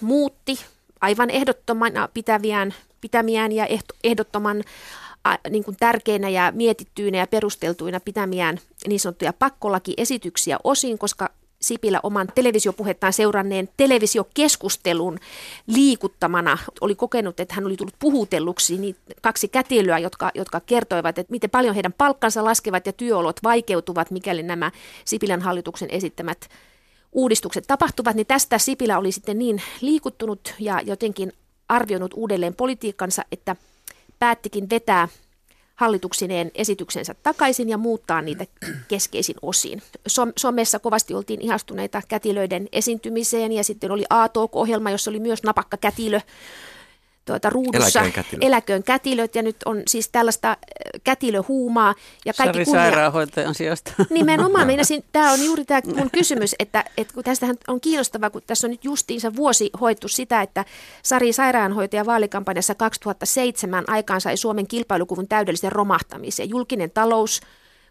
muutti 0.01 0.59
aivan 1.01 1.29
ehdottomana 1.29 2.09
pitäviään, 2.13 2.73
pitämiään 3.01 3.51
ja 3.51 3.67
ehdottoman 4.03 4.63
niin 5.49 5.63
kuin 5.63 5.77
tärkeinä 5.79 6.29
ja 6.29 6.51
mietittyinä 6.55 7.17
ja 7.17 7.27
perusteltuina 7.27 7.99
pitämiään 7.99 8.59
niin 8.87 8.99
sanottuja 8.99 9.33
pakkolakiesityksiä 9.33 10.57
osin, 10.63 10.97
koska 10.97 11.29
Sipilä 11.61 11.99
oman 12.03 12.27
televisiopuhettaan 12.35 13.13
seuranneen 13.13 13.69
televisiokeskustelun 13.77 15.19
liikuttamana 15.67 16.57
oli 16.81 16.95
kokenut, 16.95 17.39
että 17.39 17.55
hän 17.55 17.65
oli 17.65 17.77
tullut 17.77 17.99
puhutelluksi 17.99 18.77
niin 18.77 18.95
kaksi 19.21 19.47
kätilöä, 19.47 19.99
jotka, 19.99 20.31
jotka 20.35 20.59
kertoivat, 20.59 21.17
että 21.17 21.31
miten 21.31 21.49
paljon 21.49 21.75
heidän 21.75 21.93
palkkansa 21.93 22.43
laskevat 22.43 22.85
ja 22.85 22.93
työolot 22.93 23.39
vaikeutuvat, 23.43 24.11
mikäli 24.11 24.43
nämä 24.43 24.71
Sipilän 25.05 25.41
hallituksen 25.41 25.89
esittämät 25.91 26.49
uudistukset 27.11 27.63
tapahtuvat, 27.67 28.15
niin 28.15 28.27
tästä 28.27 28.57
Sipilä 28.57 28.97
oli 28.97 29.11
sitten 29.11 29.39
niin 29.39 29.61
liikuttunut 29.81 30.53
ja 30.59 30.81
jotenkin 30.85 31.33
arvioinut 31.71 32.13
uudelleen 32.15 32.55
politiikkansa, 32.55 33.25
että 33.31 33.55
päättikin 34.19 34.69
vetää 34.69 35.07
hallituksineen 35.75 36.51
esityksensä 36.55 37.15
takaisin 37.23 37.69
ja 37.69 37.77
muuttaa 37.77 38.21
niitä 38.21 38.45
keskeisin. 38.87 39.35
Som- 40.07 40.33
somessa 40.37 40.79
kovasti 40.79 41.13
oltiin 41.13 41.41
ihastuneita 41.41 42.01
kätilöiden 42.07 42.69
esiintymiseen 42.71 43.51
ja 43.51 43.63
sitten 43.63 43.91
oli 43.91 44.03
A-Talk-ohjelma, 44.09 44.91
jossa 44.91 45.11
oli 45.11 45.19
myös 45.19 45.43
napakka 45.43 45.77
kätilö 45.77 46.21
tuota, 47.25 47.49
ruudussa 47.49 47.99
Eläköön 47.99 48.11
kätilöt. 48.13 48.43
eläköön 48.43 48.83
kätilöt 48.83 49.35
ja 49.35 49.41
nyt 49.41 49.55
on 49.65 49.83
siis 49.87 50.09
tällaista 50.09 50.49
äh, 50.49 50.55
kätilöhuumaa. 51.03 51.95
Ja 52.25 52.33
kaikki 52.33 52.53
Sari 52.53 52.65
kunnia- 52.65 52.81
sairaanhoitajan 52.81 53.55
sijasta. 53.55 53.91
Nimenomaan, 54.09 54.67
meinasin, 54.71 55.03
tämä 55.11 55.31
on 55.31 55.45
juuri 55.45 55.65
tämä 55.65 55.81
mun 55.95 56.11
kysymys, 56.11 56.55
että, 56.59 56.85
että 56.97 57.13
kun 57.13 57.23
tästähän 57.23 57.55
on 57.67 57.81
kiinnostavaa, 57.81 58.29
kun 58.29 58.41
tässä 58.47 58.67
on 58.67 58.71
nyt 58.71 58.83
justiinsa 58.83 59.35
vuosi 59.35 59.69
hoettu 59.81 60.07
sitä, 60.07 60.41
että 60.41 60.65
Sari 61.03 61.33
sairaanhoitaja 61.33 62.05
vaalikampanjassa 62.05 62.75
2007 62.75 63.83
aikaan 63.87 64.21
sai 64.21 64.37
Suomen 64.37 64.67
kilpailukuvun 64.67 65.27
täydellisen 65.27 65.71
romahtamisen. 65.71 66.49
Julkinen 66.49 66.91
talous 66.91 67.41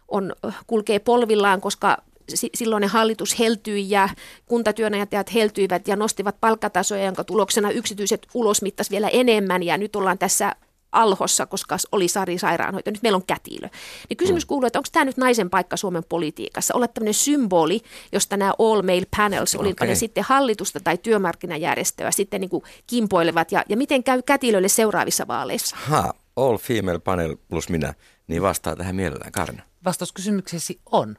on, 0.07 0.33
kulkee 0.67 0.99
polvillaan, 0.99 1.61
koska 1.61 1.97
silloinen 2.35 2.89
hallitus 2.89 3.39
heltyi 3.39 3.89
ja 3.89 4.09
kuntatyönantajat 4.45 5.33
heltyivät 5.33 5.87
ja 5.87 5.95
nostivat 5.95 6.35
palkkatasoja, 6.41 7.05
jonka 7.05 7.23
tuloksena 7.23 7.71
yksityiset 7.71 8.27
ulosmittas 8.33 8.91
vielä 8.91 9.07
enemmän 9.07 9.63
ja 9.63 9.77
nyt 9.77 9.95
ollaan 9.95 10.17
tässä 10.17 10.55
alhossa, 10.91 11.45
koska 11.45 11.77
oli 11.91 12.07
Sari 12.07 12.37
sairaanhoitaja. 12.37 12.91
Nyt 12.91 13.03
meillä 13.03 13.15
on 13.15 13.25
kätilö. 13.27 13.69
Niin 14.09 14.17
kysymys 14.17 14.45
kuuluu, 14.45 14.67
että 14.67 14.79
onko 14.79 14.89
tämä 14.91 15.05
nyt 15.05 15.17
naisen 15.17 15.49
paikka 15.49 15.77
Suomen 15.77 16.03
politiikassa? 16.09 16.73
Olla 16.75 16.87
tämmöinen 16.87 17.13
symboli, 17.13 17.81
josta 18.11 18.37
nämä 18.37 18.53
all 18.59 18.81
male 18.81 19.05
panels, 19.17 19.55
olipa 19.55 19.83
Okei. 19.83 19.87
ne 19.87 19.95
sitten 19.95 20.23
hallitusta 20.23 20.79
tai 20.79 20.97
työmarkkinajärjestöä, 20.97 22.11
sitten 22.11 22.41
niin 22.41 22.49
kuin 22.49 22.63
kimpoilevat. 22.87 23.51
Ja, 23.51 23.63
ja 23.69 23.77
miten 23.77 24.03
käy 24.03 24.21
kätilöille 24.21 24.67
seuraavissa 24.67 25.27
vaaleissa? 25.27 25.75
Ha, 25.79 26.13
all 26.35 26.57
female 26.57 26.99
panel 26.99 27.37
plus 27.47 27.69
minä, 27.69 27.93
niin 28.27 28.41
vastaa 28.41 28.75
tähän 28.75 28.95
mielellään 28.95 29.31
Karina. 29.31 29.63
Vastaus 29.85 30.11
kysymyksesi 30.11 30.79
on. 30.91 31.17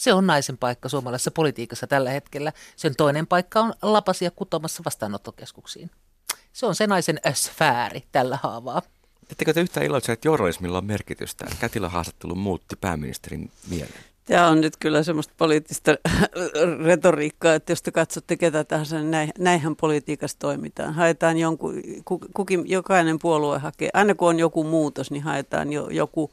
Se 0.00 0.12
on 0.12 0.26
naisen 0.26 0.58
paikka 0.58 0.88
suomalaisessa 0.88 1.30
politiikassa 1.30 1.86
tällä 1.86 2.10
hetkellä. 2.10 2.52
Sen 2.76 2.96
toinen 2.96 3.26
paikka 3.26 3.60
on 3.60 3.72
lapasia 3.82 4.30
kutomassa 4.30 4.82
vastaanottokeskuksiin. 4.84 5.90
Se 6.52 6.66
on 6.66 6.74
se 6.74 6.86
naisen 6.86 7.20
äh, 7.26 7.34
sfääri 7.34 8.04
tällä 8.12 8.38
haavaa. 8.42 8.82
Ettekö 9.30 9.52
te 9.52 9.60
yhtään 9.60 9.86
iloitse, 9.86 10.12
että 10.12 10.28
journalismilla 10.28 10.78
on 10.78 10.84
merkitystä? 10.84 11.46
Kätilön 11.60 11.90
haastattelu 11.90 12.34
muutti 12.34 12.76
pääministerin 12.76 13.50
mieleen. 13.70 14.04
Tämä 14.24 14.48
on 14.48 14.60
nyt 14.60 14.76
kyllä 14.76 15.02
semmoista 15.02 15.34
poliittista 15.36 15.96
retoriikkaa, 16.86 17.54
että 17.54 17.72
jos 17.72 17.82
te 17.82 17.90
katsotte 17.90 18.36
ketä 18.36 18.64
tahansa, 18.64 18.96
niin 18.96 19.10
näin, 19.10 19.30
näinhän 19.38 19.76
politiikassa 19.76 20.38
toimitaan. 20.38 20.94
Haetaan 20.94 21.38
jonkun, 21.38 21.82
ku- 22.04 22.20
kukin, 22.34 22.70
jokainen 22.70 23.18
puolue 23.18 23.58
hakee, 23.58 23.90
aina 23.94 24.14
kun 24.14 24.28
on 24.28 24.38
joku 24.38 24.64
muutos, 24.64 25.10
niin 25.10 25.22
haetaan 25.22 25.72
jo, 25.72 25.88
joku 25.88 26.30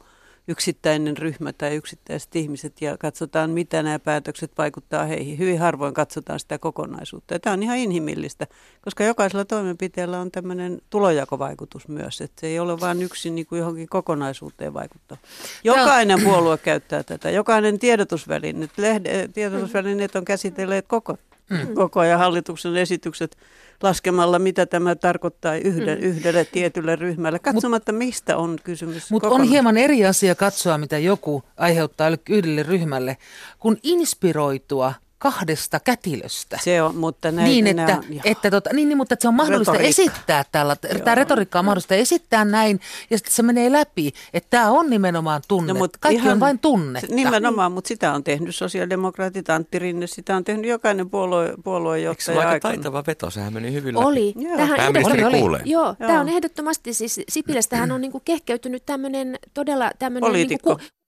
yksittäinen 0.48 1.16
ryhmä 1.16 1.52
tai 1.52 1.74
yksittäiset 1.74 2.36
ihmiset 2.36 2.80
ja 2.80 2.96
katsotaan, 2.98 3.50
mitä 3.50 3.82
nämä 3.82 3.98
päätökset 3.98 4.52
vaikuttaa 4.58 5.04
heihin. 5.04 5.38
Hyvin 5.38 5.58
harvoin 5.58 5.94
katsotaan 5.94 6.40
sitä 6.40 6.58
kokonaisuutta. 6.58 7.34
Ja 7.34 7.40
tämä 7.40 7.54
on 7.54 7.62
ihan 7.62 7.76
inhimillistä, 7.76 8.46
koska 8.82 9.04
jokaisella 9.04 9.44
toimenpiteellä 9.44 10.20
on 10.20 10.30
tämmöinen 10.30 10.80
tulojakovaikutus 10.90 11.88
myös, 11.88 12.20
että 12.20 12.40
se 12.40 12.46
ei 12.46 12.58
ole 12.58 12.80
vain 12.80 13.02
yksin 13.02 13.34
niin 13.34 13.46
kuin 13.46 13.58
johonkin 13.58 13.88
kokonaisuuteen 13.88 14.74
vaikuttaa. 14.74 15.18
Jokainen 15.64 16.22
puolue 16.22 16.58
käyttää 16.58 17.02
tätä, 17.02 17.30
jokainen 17.30 17.78
tiedotusväline, 17.78 18.68
lehde, 18.76 19.28
tiedotusvälineet 19.28 20.16
on 20.16 20.24
käsitelleet 20.24 20.84
koko, 20.88 21.16
koko 21.74 22.00
ajan 22.00 22.18
hallituksen 22.18 22.76
esitykset 22.76 23.36
laskemalla, 23.82 24.38
mitä 24.38 24.66
tämä 24.66 24.94
tarkoittaa 24.94 25.56
yhden, 25.56 25.98
yhdelle 25.98 26.44
tietylle 26.44 26.96
ryhmälle, 26.96 27.38
katsomatta 27.38 27.92
mistä 27.92 28.36
on 28.36 28.56
kysymys. 28.64 29.10
Mutta 29.10 29.28
on 29.28 29.42
hieman 29.42 29.76
eri 29.76 30.06
asia 30.06 30.34
katsoa, 30.34 30.78
mitä 30.78 30.98
joku 30.98 31.42
aiheuttaa 31.56 32.08
yhdelle 32.30 32.62
ryhmälle, 32.62 33.16
kun 33.58 33.76
inspiroitua 33.82 34.94
kahdesta 35.18 35.80
kätilöstä. 35.80 36.58
Se 36.62 36.82
on, 36.82 36.96
mutta 36.96 37.32
näin, 37.32 37.44
niin, 37.48 37.66
että, 37.66 37.86
nämä, 37.86 38.02
joo. 38.10 38.20
että, 38.24 38.50
tota, 38.50 38.70
niin, 38.72 38.88
niin, 38.88 38.96
mutta 38.96 39.14
että 39.14 39.22
se 39.22 39.28
on 39.28 39.34
mahdollista 39.34 39.72
Retoriikka. 39.72 40.02
esittää 40.02 40.44
tällä, 40.52 40.76
tämä 40.76 41.14
retoriikka 41.14 41.58
on 41.58 41.64
mahdollista 41.64 41.94
esittää 41.94 42.44
näin, 42.44 42.80
ja 43.10 43.18
sitten 43.18 43.34
se 43.34 43.42
menee 43.42 43.72
läpi, 43.72 44.12
että 44.34 44.50
tämä 44.50 44.70
on 44.70 44.90
nimenomaan 44.90 45.42
tunne. 45.48 45.72
No, 45.72 45.78
mut 45.78 45.96
Kaikki 45.96 46.22
ihan- 46.22 46.32
on 46.32 46.40
vain 46.40 46.58
tunnetta. 46.58 47.06
Se- 47.08 47.14
Nimenomaan, 47.14 47.72
mutta 47.72 47.88
sitä 47.88 48.12
on 48.12 48.24
tehnyt 48.24 48.54
sosiaalidemokraatit, 48.56 49.50
Antti 49.50 49.78
Rinne, 49.78 50.06
sitä 50.06 50.36
on 50.36 50.44
tehnyt 50.44 50.66
jokainen 50.70 51.10
puolue, 51.10 51.44
Eikö 51.44 51.56
se 51.56 51.62
puoluejohtaja 51.62 52.48
aika 52.48 52.68
taitava 52.68 53.04
veto? 53.06 53.30
Sehän 53.30 53.52
meni 53.52 53.72
hyvin 53.72 53.94
läpi. 53.94 54.06
Oli. 54.06 54.34
Joo. 54.36 54.56
Tähän 54.56 54.76
Pääministeri 54.76 55.18
ehdottomasti- 55.18 55.40
kuulee. 55.40 55.62
Joo, 55.64 55.84
Joo. 55.84 55.94
tämä 56.08 56.20
on 56.20 56.28
ehdottomasti, 56.28 56.94
siis 56.94 57.20
Sipilästähän 57.28 57.92
on 57.92 58.00
niinku 58.00 58.20
kehkeytynyt 58.24 58.86
tämmöinen 58.86 59.38
todella 59.54 59.90
tämmöinen 59.98 60.28
Poliitikko. 60.28 60.70
Niinku, 60.70 60.84
ku- 60.84 60.98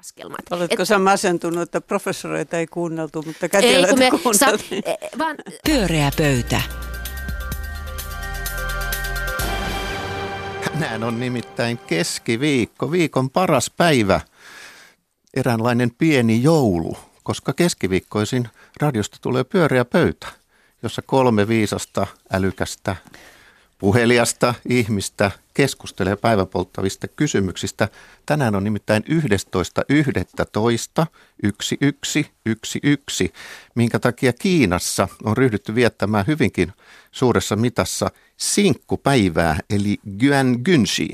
laskelmat. 0.00 0.40
Oletko 0.50 0.82
Et- 0.82 0.88
sä 0.88 0.98
masentunut, 0.98 1.62
että 1.62 1.80
professoreita 1.80 2.56
ei 2.56 2.66
kuunneltu, 2.66 3.22
mutta 3.26 3.46
ei, 3.46 3.50
kätilöitä 3.50 3.88
kun 3.88 3.98
me, 3.98 4.10
sa, 4.34 4.46
kuunneltiin? 4.46 4.82
eh, 4.86 4.98
vaan 5.18 5.36
Pyöreä 5.64 6.10
pöytä. 6.16 6.60
Tänään 10.64 11.02
on 11.04 11.20
nimittäin 11.20 11.78
keskiviikko, 11.78 12.90
viikon 12.92 13.30
paras 13.30 13.70
päivä, 13.76 14.20
eräänlainen 15.34 15.90
pieni 15.98 16.42
joulu, 16.42 16.96
koska 17.22 17.52
keskiviikkoisin 17.52 18.48
radiosta 18.80 19.16
tulee 19.20 19.44
pyöreä 19.44 19.84
pöytä, 19.84 20.26
jossa 20.82 21.02
kolme 21.02 21.48
viisasta, 21.48 22.06
älykästä, 22.32 22.96
puheliasta 23.80 24.54
ihmistä 24.68 25.30
keskustelee 25.54 26.16
päiväpolttavista 26.16 27.08
kysymyksistä. 27.08 27.88
Tänään 28.26 28.54
on 28.54 28.64
nimittäin 28.64 29.04
11.11.11.11, 29.08 29.10
minkä 33.74 33.98
takia 33.98 34.32
Kiinassa 34.32 35.08
on 35.24 35.36
ryhdytty 35.36 35.74
viettämään 35.74 36.26
hyvinkin 36.26 36.72
suuressa 37.12 37.56
mitassa 37.56 38.10
sinkkupäivää, 38.36 39.58
eli 39.70 39.98
Guanggunshi. 40.20 41.08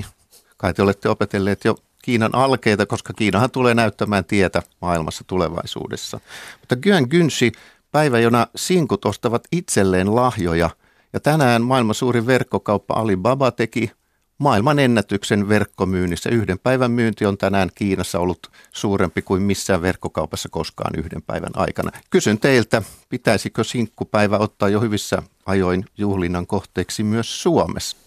Kai 0.57 0.73
te 0.73 0.81
olette 0.81 1.09
opetelleet 1.09 1.65
jo 1.65 1.75
Kiinan 2.01 2.35
alkeita, 2.35 2.85
koska 2.85 3.13
Kiinahan 3.13 3.51
tulee 3.51 3.73
näyttämään 3.73 4.25
tietä 4.25 4.61
maailmassa 4.81 5.23
tulevaisuudessa. 5.27 6.19
Mutta 6.59 6.75
Guanggunshi, 6.75 7.51
päivä, 7.91 8.19
jona 8.19 8.47
sinkut 8.55 9.05
ostavat 9.05 9.47
itselleen 9.51 10.15
lahjoja. 10.15 10.69
Ja 11.17 11.21
tänään 11.21 11.61
maailman 11.61 11.95
suurin 11.95 12.27
verkkokauppa 12.27 12.93
Alibaba 12.93 13.51
teki 13.51 13.91
maailman 14.37 14.79
ennätyksen 14.79 15.49
verkkomyynnissä. 15.49 16.29
Yhden 16.29 16.59
päivän 16.59 16.91
myynti 16.91 17.25
on 17.25 17.37
tänään 17.37 17.69
Kiinassa 17.75 18.19
ollut 18.19 18.51
suurempi 18.71 19.21
kuin 19.21 19.41
missään 19.41 19.81
verkkokaupassa 19.81 20.49
koskaan 20.49 20.93
yhden 20.97 21.21
päivän 21.21 21.49
aikana. 21.53 21.91
Kysyn 22.09 22.39
teiltä, 22.39 22.81
pitäisikö 23.09 23.63
sinkkupäivä 23.63 24.37
ottaa 24.37 24.69
jo 24.69 24.81
hyvissä 24.81 25.23
ajoin 25.45 25.85
juhlinnan 25.97 26.47
kohteeksi 26.47 27.03
myös 27.03 27.43
Suomessa? 27.43 27.97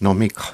No 0.00 0.14
Mika. 0.14 0.44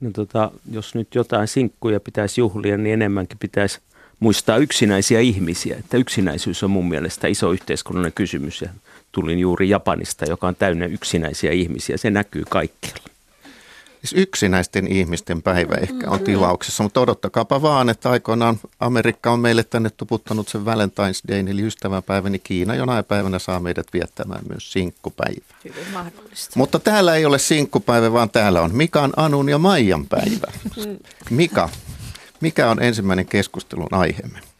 No 0.00 0.10
tota, 0.10 0.50
jos 0.70 0.94
nyt 0.94 1.14
jotain 1.14 1.48
sinkkuja 1.48 2.00
pitäisi 2.00 2.40
juhlia, 2.40 2.78
niin 2.78 2.92
enemmänkin 2.92 3.38
pitäisi 3.38 3.80
muistaa 4.20 4.56
yksinäisiä 4.56 5.20
ihmisiä. 5.20 5.76
Että 5.76 5.96
yksinäisyys 5.96 6.62
on 6.62 6.70
mun 6.70 6.88
mielestä 6.88 7.28
iso 7.28 7.52
yhteiskunnallinen 7.52 8.12
kysymys 8.12 8.60
ja 8.60 8.68
tulin 9.12 9.38
juuri 9.38 9.68
Japanista, 9.68 10.24
joka 10.24 10.48
on 10.48 10.56
täynnä 10.56 10.86
yksinäisiä 10.86 11.52
ihmisiä. 11.52 11.96
Se 11.96 12.10
näkyy 12.10 12.44
kaikkialla. 12.48 13.12
Siis 14.00 14.12
yksinäisten 14.12 14.86
ihmisten 14.86 15.42
päivä 15.42 15.74
ehkä 15.74 16.10
on 16.10 16.20
tilauksessa, 16.20 16.82
mutta 16.82 17.00
odottakaapa 17.00 17.62
vaan, 17.62 17.88
että 17.88 18.10
aikoinaan 18.10 18.60
Amerikka 18.80 19.30
on 19.30 19.40
meille 19.40 19.64
tänne 19.64 19.90
tuputtanut 19.96 20.48
sen 20.48 20.60
Valentine's 20.60 21.28
Day, 21.28 21.38
eli 21.38 21.62
ystävänpäivä, 21.62 22.30
niin 22.30 22.40
Kiina 22.44 22.74
jonain 22.74 23.04
päivänä 23.04 23.38
saa 23.38 23.60
meidät 23.60 23.86
viettämään 23.92 24.40
myös 24.48 24.72
sinkkupäivää. 24.72 25.56
hyvin 25.64 25.92
mahdollista. 25.92 26.52
Mutta 26.54 26.78
täällä 26.78 27.16
ei 27.16 27.24
ole 27.24 27.38
sinkkupäivä, 27.38 28.12
vaan 28.12 28.30
täällä 28.30 28.62
on 28.62 28.74
Mikan, 28.74 29.12
Anun 29.16 29.48
ja 29.48 29.58
Maijan 29.58 30.06
päivä. 30.06 30.52
Mika, 31.30 31.68
mikä 32.40 32.70
on 32.70 32.82
ensimmäinen 32.82 33.26
keskustelun 33.26 33.94
aiheemme? 33.94 34.51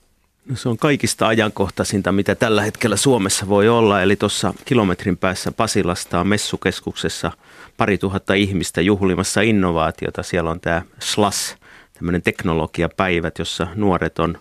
No 0.49 0.57
se 0.57 0.69
on 0.69 0.79
kaikista 0.79 1.29
ajankohtaisinta, 1.29 2.13
mitä 2.13 2.35
tällä 2.35 2.63
hetkellä 2.63 2.97
Suomessa 2.97 3.49
voi 3.49 3.69
olla. 3.69 4.03
Eli 4.03 4.17
tuossa 4.17 4.55
kilometrin 4.65 5.17
päässä 5.17 5.53
Pasilasta 5.53 6.21
on 6.21 6.27
messukeskuksessa 6.27 7.33
pari 7.77 7.99
tuhatta 7.99 8.35
ihmistä 8.35 8.81
juhlimassa 8.81 9.41
innovaatiota. 9.41 10.23
Siellä 10.23 10.51
on 10.51 10.61
tämä 10.61 10.83
SLAS, 10.99 11.57
tämmöinen 11.95 12.23
teknologiapäivät, 12.23 13.39
jossa 13.39 13.67
nuoret 13.75 14.19
on 14.19 14.39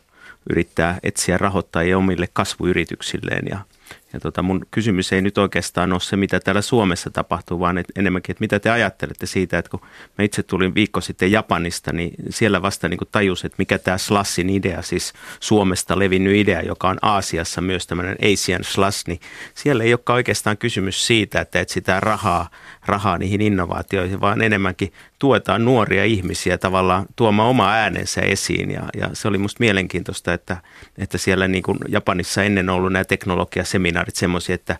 yrittää 0.49 0.99
etsiä 1.03 1.37
rahoittajia 1.37 1.97
omille 1.97 2.27
kasvuyrityksilleen. 2.33 3.47
Ja, 3.49 3.59
ja 4.13 4.19
tota 4.19 4.41
mun 4.41 4.65
kysymys 4.71 5.13
ei 5.13 5.21
nyt 5.21 5.37
oikeastaan 5.37 5.91
ole 5.93 5.99
se, 5.99 6.15
mitä 6.15 6.39
täällä 6.39 6.61
Suomessa 6.61 7.09
tapahtuu, 7.09 7.59
vaan 7.59 7.77
et 7.77 7.85
enemmänkin, 7.95 8.33
että 8.33 8.41
mitä 8.41 8.59
te 8.59 8.69
ajattelette 8.69 9.25
siitä, 9.25 9.57
että 9.57 9.71
kun 9.71 9.81
mä 10.17 10.25
itse 10.25 10.43
tulin 10.43 10.75
viikko 10.75 11.01
sitten 11.01 11.31
Japanista, 11.31 11.93
niin 11.93 12.13
siellä 12.29 12.61
vasta 12.61 12.89
niin 12.89 12.99
tajusin, 13.11 13.45
että 13.45 13.55
mikä 13.57 13.77
tämä 13.77 13.97
Slassin 13.97 14.49
idea, 14.49 14.81
siis 14.81 15.13
Suomesta 15.39 15.99
levinnyt 15.99 16.35
idea, 16.35 16.61
joka 16.61 16.89
on 16.89 16.97
Aasiassa 17.01 17.61
myös 17.61 17.87
tämmöinen 17.87 18.17
Asian 18.33 18.63
Slash, 18.63 19.03
niin 19.07 19.19
siellä 19.53 19.83
ei 19.83 19.93
olekaan 19.93 20.15
oikeastaan 20.15 20.57
kysymys 20.57 21.07
siitä, 21.07 21.41
että 21.41 21.59
etsitään 21.59 22.03
rahaa, 22.03 22.49
rahaa 22.85 23.17
niihin 23.17 23.41
innovaatioihin, 23.41 24.21
vaan 24.21 24.41
enemmänkin 24.41 24.93
tuetaan 25.19 25.65
nuoria 25.65 26.05
ihmisiä 26.05 26.57
tavallaan 26.57 27.05
tuomaan 27.15 27.49
oma 27.49 27.71
äänensä 27.71 28.21
esiin. 28.21 28.71
Ja, 28.71 28.83
ja 28.97 29.09
se 29.13 29.27
oli 29.27 29.37
musta 29.37 29.57
mielenkiintoista, 29.59 30.33
että, 30.33 30.57
että 30.97 31.17
siellä 31.17 31.47
niin 31.47 31.63
kuin 31.63 31.77
Japanissa 31.87 32.43
ennen 32.43 32.69
ollut 32.69 32.93
nämä 32.93 33.03
teknologiaseminaarit, 33.03 33.91
seminaarit 33.91 34.15
semmoisia, 34.15 34.55
että 34.55 34.77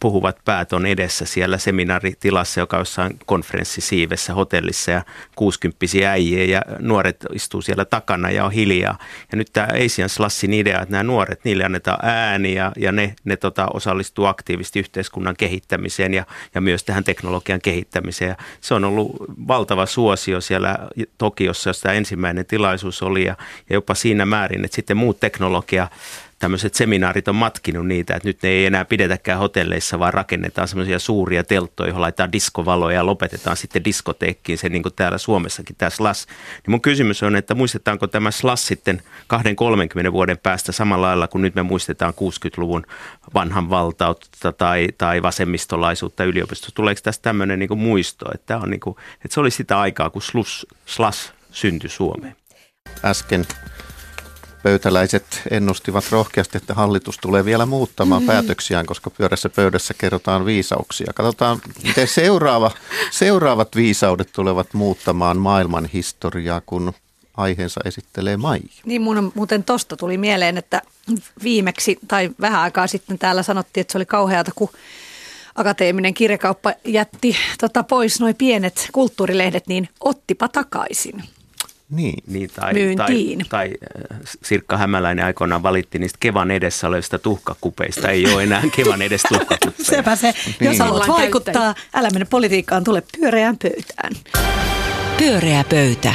puhuvat 0.00 0.36
päät 0.44 0.72
on 0.72 0.86
edessä 0.86 1.24
siellä 1.24 1.58
seminaaritilassa, 1.58 2.60
joka 2.60 2.76
on 2.76 2.80
jossain 2.80 3.18
konferenssisiivessä 3.26 4.34
hotellissa 4.34 4.90
ja 4.90 5.02
kuusikymppisiä 5.36 6.10
äijiä 6.10 6.44
ja 6.44 6.62
nuoret 6.78 7.26
istuu 7.32 7.62
siellä 7.62 7.84
takana 7.84 8.30
ja 8.30 8.44
on 8.44 8.52
hiljaa. 8.52 8.98
Ja 9.32 9.38
nyt 9.38 9.48
tämä 9.52 9.68
Asian 9.84 10.08
Slassin 10.08 10.52
idea, 10.52 10.80
että 10.80 10.92
nämä 10.92 11.02
nuoret, 11.02 11.44
niille 11.44 11.64
annetaan 11.64 11.98
ääni 12.02 12.54
ja, 12.54 12.72
ja 12.76 12.92
ne, 12.92 13.14
ne 13.24 13.36
tota, 13.36 13.66
osallistuu 13.74 14.24
aktiivisesti 14.24 14.78
yhteiskunnan 14.78 15.36
kehittämiseen 15.36 16.14
ja, 16.14 16.24
ja 16.54 16.60
myös 16.60 16.84
tähän 16.84 17.04
teknologian 17.04 17.60
kehittämiseen. 17.60 18.28
Ja 18.28 18.36
se 18.60 18.74
on 18.74 18.84
ollut 18.84 19.16
valtava 19.48 19.86
suosio 19.86 20.40
siellä 20.40 20.78
Tokiossa, 21.18 21.70
jossa 21.70 21.92
ensimmäinen 21.92 22.46
tilaisuus 22.46 23.02
oli 23.02 23.24
ja, 23.24 23.36
ja 23.70 23.74
jopa 23.74 23.94
siinä 23.94 24.26
määrin, 24.26 24.64
että 24.64 24.74
sitten 24.74 24.96
muut 24.96 25.20
teknologia 25.20 25.88
tämmöiset 26.40 26.74
seminaarit 26.74 27.28
on 27.28 27.34
matkinut 27.34 27.86
niitä, 27.86 28.16
että 28.16 28.28
nyt 28.28 28.42
ne 28.42 28.48
ei 28.48 28.66
enää 28.66 28.84
pidetäkään 28.84 29.38
hotelleissa, 29.38 29.98
vaan 29.98 30.14
rakennetaan 30.14 30.68
semmoisia 30.68 30.98
suuria 30.98 31.44
telttoja, 31.44 31.88
joihin 31.88 32.00
laitetaan 32.00 32.32
diskovaloja 32.32 32.96
ja 32.96 33.06
lopetetaan 33.06 33.56
sitten 33.56 33.84
diskoteekkiin 33.84 34.58
se 34.58 34.68
niin 34.68 34.82
kuin 34.82 34.94
täällä 34.94 35.18
Suomessakin 35.18 35.76
tämä 35.76 35.90
SLAS. 35.90 36.26
Niin 36.26 36.70
mun 36.70 36.80
kysymys 36.80 37.22
on, 37.22 37.36
että 37.36 37.54
muistetaanko 37.54 38.06
tämä 38.06 38.30
SLAS 38.30 38.66
sitten 38.66 39.02
20-30 40.08 40.12
vuoden 40.12 40.38
päästä 40.38 40.72
samalla 40.72 41.06
lailla 41.06 41.28
kuin 41.28 41.42
nyt 41.42 41.54
me 41.54 41.62
muistetaan 41.62 42.14
60-luvun 42.14 42.86
vanhan 43.34 43.70
valtautta 43.70 44.52
tai, 44.52 44.88
tai 44.98 45.22
vasemmistolaisuutta 45.22 46.24
yliopistossa. 46.24 46.74
Tuleeko 46.74 47.00
tästä 47.04 47.22
tämmöinen 47.22 47.58
niin 47.58 47.68
kuin 47.68 47.80
muisto, 47.80 48.26
että, 48.34 48.58
on 48.58 48.70
niin 48.70 48.80
kuin, 48.80 48.96
että 49.14 49.34
se 49.34 49.40
oli 49.40 49.50
sitä 49.50 49.80
aikaa, 49.80 50.10
kun 50.10 50.22
SLUS, 50.22 50.66
SLAS 50.86 51.32
syntyi 51.50 51.90
Suomeen? 51.90 52.36
Äsken 53.04 53.46
pöytäläiset 54.62 55.42
ennustivat 55.50 56.04
rohkeasti, 56.10 56.58
että 56.58 56.74
hallitus 56.74 57.18
tulee 57.18 57.44
vielä 57.44 57.66
muuttamaan 57.66 58.22
mm-hmm. 58.22 58.32
päätöksiään, 58.32 58.86
koska 58.86 59.10
pyörässä 59.10 59.48
pöydässä 59.48 59.94
kerrotaan 59.98 60.44
viisauksia. 60.44 61.12
Katsotaan, 61.14 61.60
miten 61.82 62.08
seuraava, 62.08 62.70
seuraavat 63.10 63.76
viisaudet 63.76 64.32
tulevat 64.32 64.74
muuttamaan 64.74 65.38
maailman 65.38 65.86
historiaa, 65.86 66.62
kun 66.66 66.92
aiheensa 67.36 67.80
esittelee 67.84 68.36
Maija. 68.36 68.68
Niin 68.84 69.02
mun 69.02 69.32
muuten 69.34 69.64
tosta 69.64 69.96
tuli 69.96 70.18
mieleen, 70.18 70.58
että 70.58 70.82
viimeksi 71.42 71.98
tai 72.08 72.30
vähän 72.40 72.60
aikaa 72.60 72.86
sitten 72.86 73.18
täällä 73.18 73.42
sanottiin, 73.42 73.80
että 73.82 73.92
se 73.92 73.98
oli 73.98 74.06
kauheata, 74.06 74.50
kun 74.54 74.68
akateeminen 75.54 76.14
kirjakauppa 76.14 76.72
jätti 76.84 77.36
tota, 77.60 77.82
pois 77.82 78.20
noin 78.20 78.36
pienet 78.36 78.88
kulttuurilehdet, 78.92 79.66
niin 79.66 79.88
ottipa 80.00 80.48
takaisin. 80.48 81.22
Niin. 81.90 82.22
niin 82.26 82.50
tai, 82.56 82.72
Myyntiin. 82.72 83.38
Tai, 83.38 83.46
tai 83.48 83.70
äh, 84.12 84.20
Sirkka 84.42 84.76
Hämäläinen 84.76 85.24
aikoinaan 85.24 85.62
valitti 85.62 85.98
niistä 85.98 86.16
Kevan 86.20 86.50
edessä 86.50 86.88
olevista 86.88 87.18
tuhkakupeista. 87.18 88.10
Ei 88.10 88.26
ole 88.34 88.42
enää 88.42 88.62
Kevan 88.76 89.02
edessä 89.02 89.28
tuhkakupeja. 89.28 89.84
Sepä 89.84 90.16
se. 90.16 90.34
Niin. 90.46 90.70
Jos 90.70 90.78
haluat 90.78 91.08
vaikuttaa, 91.08 91.74
älä 91.94 92.08
mene 92.10 92.24
politiikkaan, 92.24 92.84
tule 92.84 93.02
pyöreään 93.20 93.56
pöytään. 93.58 94.12
Pyöreä 95.18 95.64
pöytä. 95.70 96.14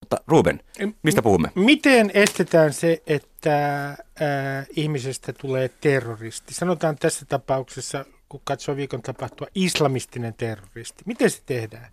Mutta 0.00 0.16
Ruben, 0.26 0.60
mistä 1.02 1.22
puhumme? 1.22 1.48
Miten 1.54 2.10
estetään 2.14 2.72
se, 2.72 3.02
että 3.06 3.88
äh, 3.88 3.96
ihmisestä 4.76 5.32
tulee 5.32 5.70
terroristi? 5.80 6.54
Sanotaan 6.54 6.96
tässä 6.96 7.26
tapauksessa, 7.26 8.04
kun 8.28 8.40
katsoo 8.44 8.76
viikon 8.76 9.02
tapahtua, 9.02 9.46
islamistinen 9.54 10.34
terroristi. 10.34 11.02
Miten 11.06 11.30
se 11.30 11.42
tehdään? 11.46 11.92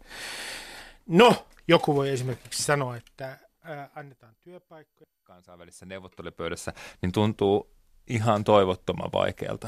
No, 1.07 1.46
joku 1.67 1.95
voi 1.95 2.09
esimerkiksi 2.09 2.63
sanoa, 2.63 2.97
että 2.97 3.37
ää, 3.63 3.89
annetaan 3.95 4.35
työpaikkoja. 4.41 5.07
Kansainvälisessä 5.23 5.85
neuvottelupöydässä, 5.85 6.73
niin 7.01 7.11
tuntuu 7.11 7.69
ihan 8.07 8.43
toivottoman 8.43 9.09
vaikealta. 9.13 9.67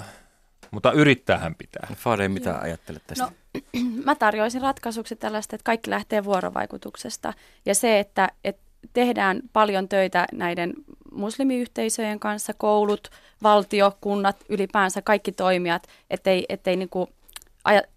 Mutta 0.72 0.92
yrittäähän 0.92 1.56
pitää. 1.56 1.88
Fade, 1.96 2.28
mitä 2.28 2.50
Joo. 2.50 2.60
ajattelet 2.62 3.04
tästä? 3.08 3.24
No, 3.24 3.32
mä 4.06 4.16
tarjoaisin 4.16 4.62
ratkaisuksi 4.62 5.16
tällaista, 5.16 5.56
että 5.56 5.64
kaikki 5.64 5.90
lähtee 5.90 6.24
vuorovaikutuksesta. 6.24 7.34
Ja 7.66 7.76
se, 7.76 8.00
että, 8.00 8.30
että 8.44 8.62
tehdään 8.94 9.42
paljon 9.54 9.90
töitä 9.90 10.26
näiden 10.32 10.74
muslimiyhteisöjen 11.12 12.20
kanssa, 12.20 12.54
koulut, 12.54 13.10
valtio, 13.44 13.98
kunnat, 14.02 14.46
ylipäänsä 14.50 15.02
kaikki 15.02 15.32
toimijat, 15.32 15.88
ettei, 16.10 16.46
ettei 16.50 16.76
niin 16.76 16.90
kuin 16.90 17.08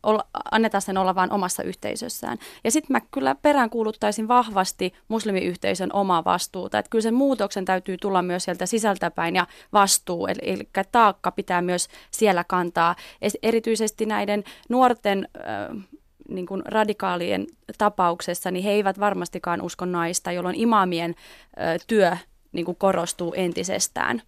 olla, 0.03 0.27
annetaan 0.51 0.83
sen 0.83 0.99
olla 0.99 1.15
vain 1.15 1.33
omassa 1.33 1.63
yhteisössään. 1.63 2.39
Ja 2.65 2.71
sitten 2.71 2.95
mä 2.95 3.01
kyllä 3.11 3.35
peräänkuuluttaisin 3.35 4.29
vahvasti 4.29 4.93
muslimiyhteisön 5.09 5.91
omaa 5.93 6.25
vastuuta. 6.25 6.79
Että 6.79 6.91
kyllä 6.91 7.03
sen 7.03 7.15
muutoksen 7.15 7.65
täytyy 7.65 7.97
tulla 7.97 8.23
myös 8.23 8.45
sieltä 8.45 8.67
sisältäpäin 8.67 9.37
ja 9.37 9.47
vastuu, 9.73 10.27
eli, 10.27 10.41
eli 10.43 10.69
taakka 10.93 11.31
pitää 11.31 11.63
myös 11.63 11.89
siellä 12.11 12.45
kantaa. 12.45 12.97
Erityisesti 13.43 14.07
näiden 14.07 14.45
nuorten... 14.69 15.29
Äh, 15.37 15.85
niin 16.29 16.47
kuin 16.47 16.63
radikaalien 16.65 17.47
tapauksessa, 17.79 18.51
niin 18.51 18.65
he 18.65 18.71
eivät 18.71 19.01
varmastikaan 19.01 19.63
usko 19.63 19.85
naista, 19.85 20.33
jolloin 20.33 20.57
imaamien 20.57 21.15
ö, 21.57 21.85
työ 21.87 22.17
niin 22.53 22.65
kuin 22.65 22.77
korostuu 22.77 23.35
entisestään. 23.37 24.23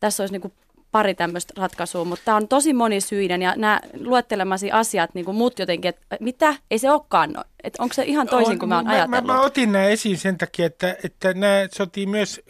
Tässä 0.00 0.22
olisi 0.22 0.34
niin 0.34 0.40
kuin 0.42 0.52
pari 0.92 1.14
tämmöistä 1.14 1.54
ratkaisua, 1.56 2.04
mutta 2.04 2.24
tämä 2.24 2.36
on 2.36 2.48
tosi 2.48 2.72
monisyinen 2.72 3.42
ja 3.42 3.54
nämä 3.56 3.80
luettelemasi 4.00 4.72
asiat, 4.72 5.14
niin 5.14 5.24
kuin 5.24 5.36
mut 5.36 5.58
jotenkin, 5.58 5.88
että 5.88 6.16
mitä, 6.20 6.54
ei 6.70 6.78
se 6.78 6.90
olekaan, 6.90 7.32
no, 7.32 7.44
että 7.68 7.82
onko 7.82 7.92
se 7.92 8.04
ihan 8.04 8.28
toisin 8.28 8.52
on, 8.52 8.58
kuin 8.58 8.68
mä 8.68 8.76
oon 8.76 8.88
ajatellut? 8.88 9.26
Mä, 9.26 9.32
mä 9.32 9.40
otin 9.40 9.72
nämä 9.72 9.84
esiin 9.84 10.18
sen 10.18 10.38
takia, 10.38 10.66
että, 10.66 10.96
että 11.04 11.34
nämä 11.34 11.68
sotii 11.74 12.06
myös 12.06 12.40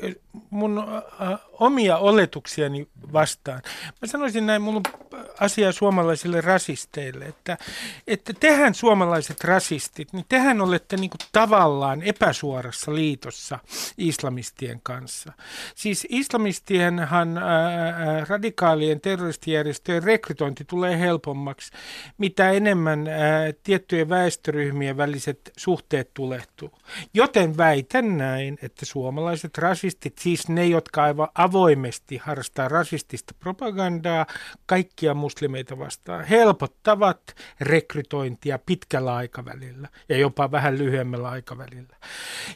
mun 0.51 0.79
äh, 0.79 1.39
omia 1.53 1.97
oletuksiani 1.97 2.89
vastaan. 3.13 3.63
Mä 4.03 4.07
sanoisin 4.07 4.47
näin, 4.47 4.63
mulla 4.63 4.77
on 4.77 5.09
asia 5.41 5.73
suomalaisille 5.73 6.41
rasisteille, 6.41 7.25
että, 7.25 7.59
että 8.07 8.33
tehän 8.41 8.75
suomalaiset 8.75 9.45
rasistit, 9.45 10.13
niin 10.13 10.25
tehän 10.29 10.61
olette 10.61 10.97
niin 10.97 11.11
kuin 11.11 11.21
tavallaan 11.33 12.03
epäsuorassa 12.03 12.95
liitossa 12.95 13.59
islamistien 13.99 14.81
kanssa. 14.83 15.33
Siis 15.75 16.07
islamistienhan 16.11 17.39
ää, 17.39 18.25
radikaalien 18.29 19.01
terroristijärjestöjen 19.01 20.03
rekrytointi 20.03 20.65
tulee 20.65 20.99
helpommaksi, 20.99 21.73
mitä 22.19 22.51
enemmän 22.51 23.09
ää, 23.09 23.19
tiettyjen 23.63 24.09
väestöryhmien 24.09 24.97
väliset 25.09 25.53
suhteet 25.57 26.15
tulehtuu. 26.15 26.73
Joten 27.15 27.57
väitän 27.57 28.19
näin, 28.19 28.59
että 28.63 28.87
suomalaiset 28.87 29.59
rasistit, 29.59 30.19
siis 30.19 30.49
ne, 30.49 30.67
jotka 30.67 31.03
aivan 31.03 31.29
avoimesti 31.35 32.17
harrastaa 32.17 32.69
rasistista 32.69 33.35
propagandaa 33.41 34.27
kaikkia 34.67 35.15
muslimeita 35.15 35.79
vastaan, 35.79 36.25
helpottavat 36.25 37.37
rekrytointia 37.61 38.59
pitkällä 38.59 39.15
aikavälillä 39.15 39.89
ja 40.09 40.17
jopa 40.17 40.51
vähän 40.51 40.79
lyhyemmällä 40.79 41.29
aikavälillä. 41.29 41.97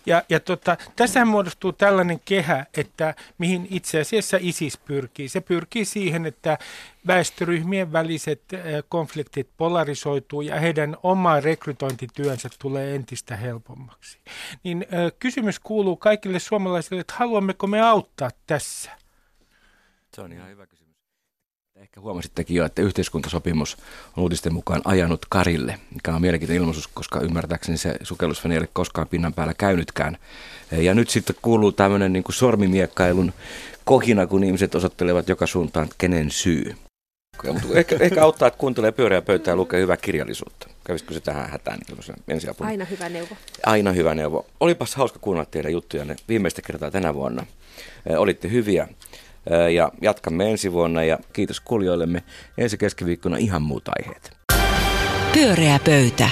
Ja, 0.06 0.22
ja 0.28 0.40
tota, 0.40 0.76
tässä 0.96 1.24
muodostuu 1.24 1.72
tällainen 1.72 2.20
kehä, 2.24 2.66
että 2.76 3.14
mihin 3.38 3.66
itse 3.70 4.00
asiassa 4.00 4.38
ISIS 4.40 4.78
pyrkii. 4.78 5.28
Se 5.28 5.40
pyrkii 5.40 5.84
siihen, 5.84 6.26
että 6.26 6.58
väestöryhmien 7.06 7.92
väliset 7.92 8.42
konfliktit 8.88 9.48
polarisoituu 9.56 10.40
ja 10.40 10.60
heidän 10.60 10.96
oma 11.02 11.40
rekrytointityönsä 11.40 12.48
tulee 12.58 12.94
entistä 12.94 13.36
helpommaksi. 13.36 14.18
Niin 14.64 14.86
kysymys 15.18 15.58
kuuluu 15.60 15.96
kaikille 15.96 16.38
suomalaisille, 16.38 17.00
että 17.00 17.14
haluammeko 17.16 17.66
me 17.66 17.80
auttaa 17.80 18.30
tässä? 18.46 18.90
Se 20.14 20.20
on 20.20 20.32
ihan 20.32 20.48
hyvä 20.48 20.66
kysymys. 20.66 20.82
Ehkä 21.76 22.00
huomasittekin 22.00 22.56
jo, 22.56 22.64
että 22.64 22.82
yhteiskuntasopimus 22.82 23.76
on 24.16 24.22
uutisten 24.22 24.54
mukaan 24.54 24.80
ajanut 24.84 25.26
Karille, 25.28 25.78
mikä 25.94 26.14
on 26.14 26.20
mielenkiintoinen 26.20 26.60
ilmaisuus, 26.60 26.88
koska 26.88 27.20
ymmärtääkseni 27.20 27.78
se 27.78 27.96
sukellusvene 28.02 28.54
ei 28.54 28.58
ole 28.58 28.68
koskaan 28.72 29.08
pinnan 29.08 29.34
päällä 29.34 29.54
käynytkään. 29.54 30.18
Ja 30.70 30.94
nyt 30.94 31.10
sitten 31.10 31.36
kuuluu 31.42 31.72
tämmöinen 31.72 32.12
niin 32.12 32.24
sormimiekkailun 32.30 33.32
kohina, 33.84 34.26
kun 34.26 34.44
ihmiset 34.44 34.74
osoittelevat 34.74 35.28
joka 35.28 35.46
suuntaan, 35.46 35.88
kenen 35.98 36.30
syy. 36.30 36.76
Mutta 37.46 37.78
ehkä, 37.78 37.96
ehkä 38.00 38.22
auttaa, 38.22 38.48
että 38.48 38.59
kuuntelee 38.59 38.92
pyöreä 38.92 39.22
pöytää 39.22 39.52
ja 39.52 39.57
lukee 39.57 39.81
hyvää 39.81 39.96
kirjallisuutta. 39.96 40.68
Kävisikö 40.85 41.14
se 41.14 41.20
tähän 41.20 41.50
hätään 41.50 41.78
niin 41.88 42.16
ensiapuna? 42.28 42.70
Aina 42.70 42.85
hyvä 42.85 43.09
neuvo. 43.09 43.37
Aina 43.66 43.92
hyvä 43.92 44.14
neuvo. 44.14 44.46
Olipas 44.61 44.94
hauska 44.94 45.18
kuunnella 45.18 45.48
teidän 45.50 45.72
juttujanne 45.72 46.16
viimeistä 46.28 46.62
kertaa 46.62 46.90
tänä 46.90 47.14
vuonna. 47.14 47.46
Olitte 48.18 48.50
hyviä 48.50 48.88
ja 49.74 49.92
jatkamme 50.02 50.50
ensi 50.50 50.72
vuonna 50.72 51.05
ja 51.05 51.18
kiitos 51.33 51.61
kuulijoillemme 51.61 52.22
ensi 52.59 52.78
keskiviikkona 52.78 53.37
ihan 53.37 53.62
muut 53.62 53.88
aiheet. 53.88 54.31
Pyöreä 55.33 55.81
pöytä. 55.85 56.31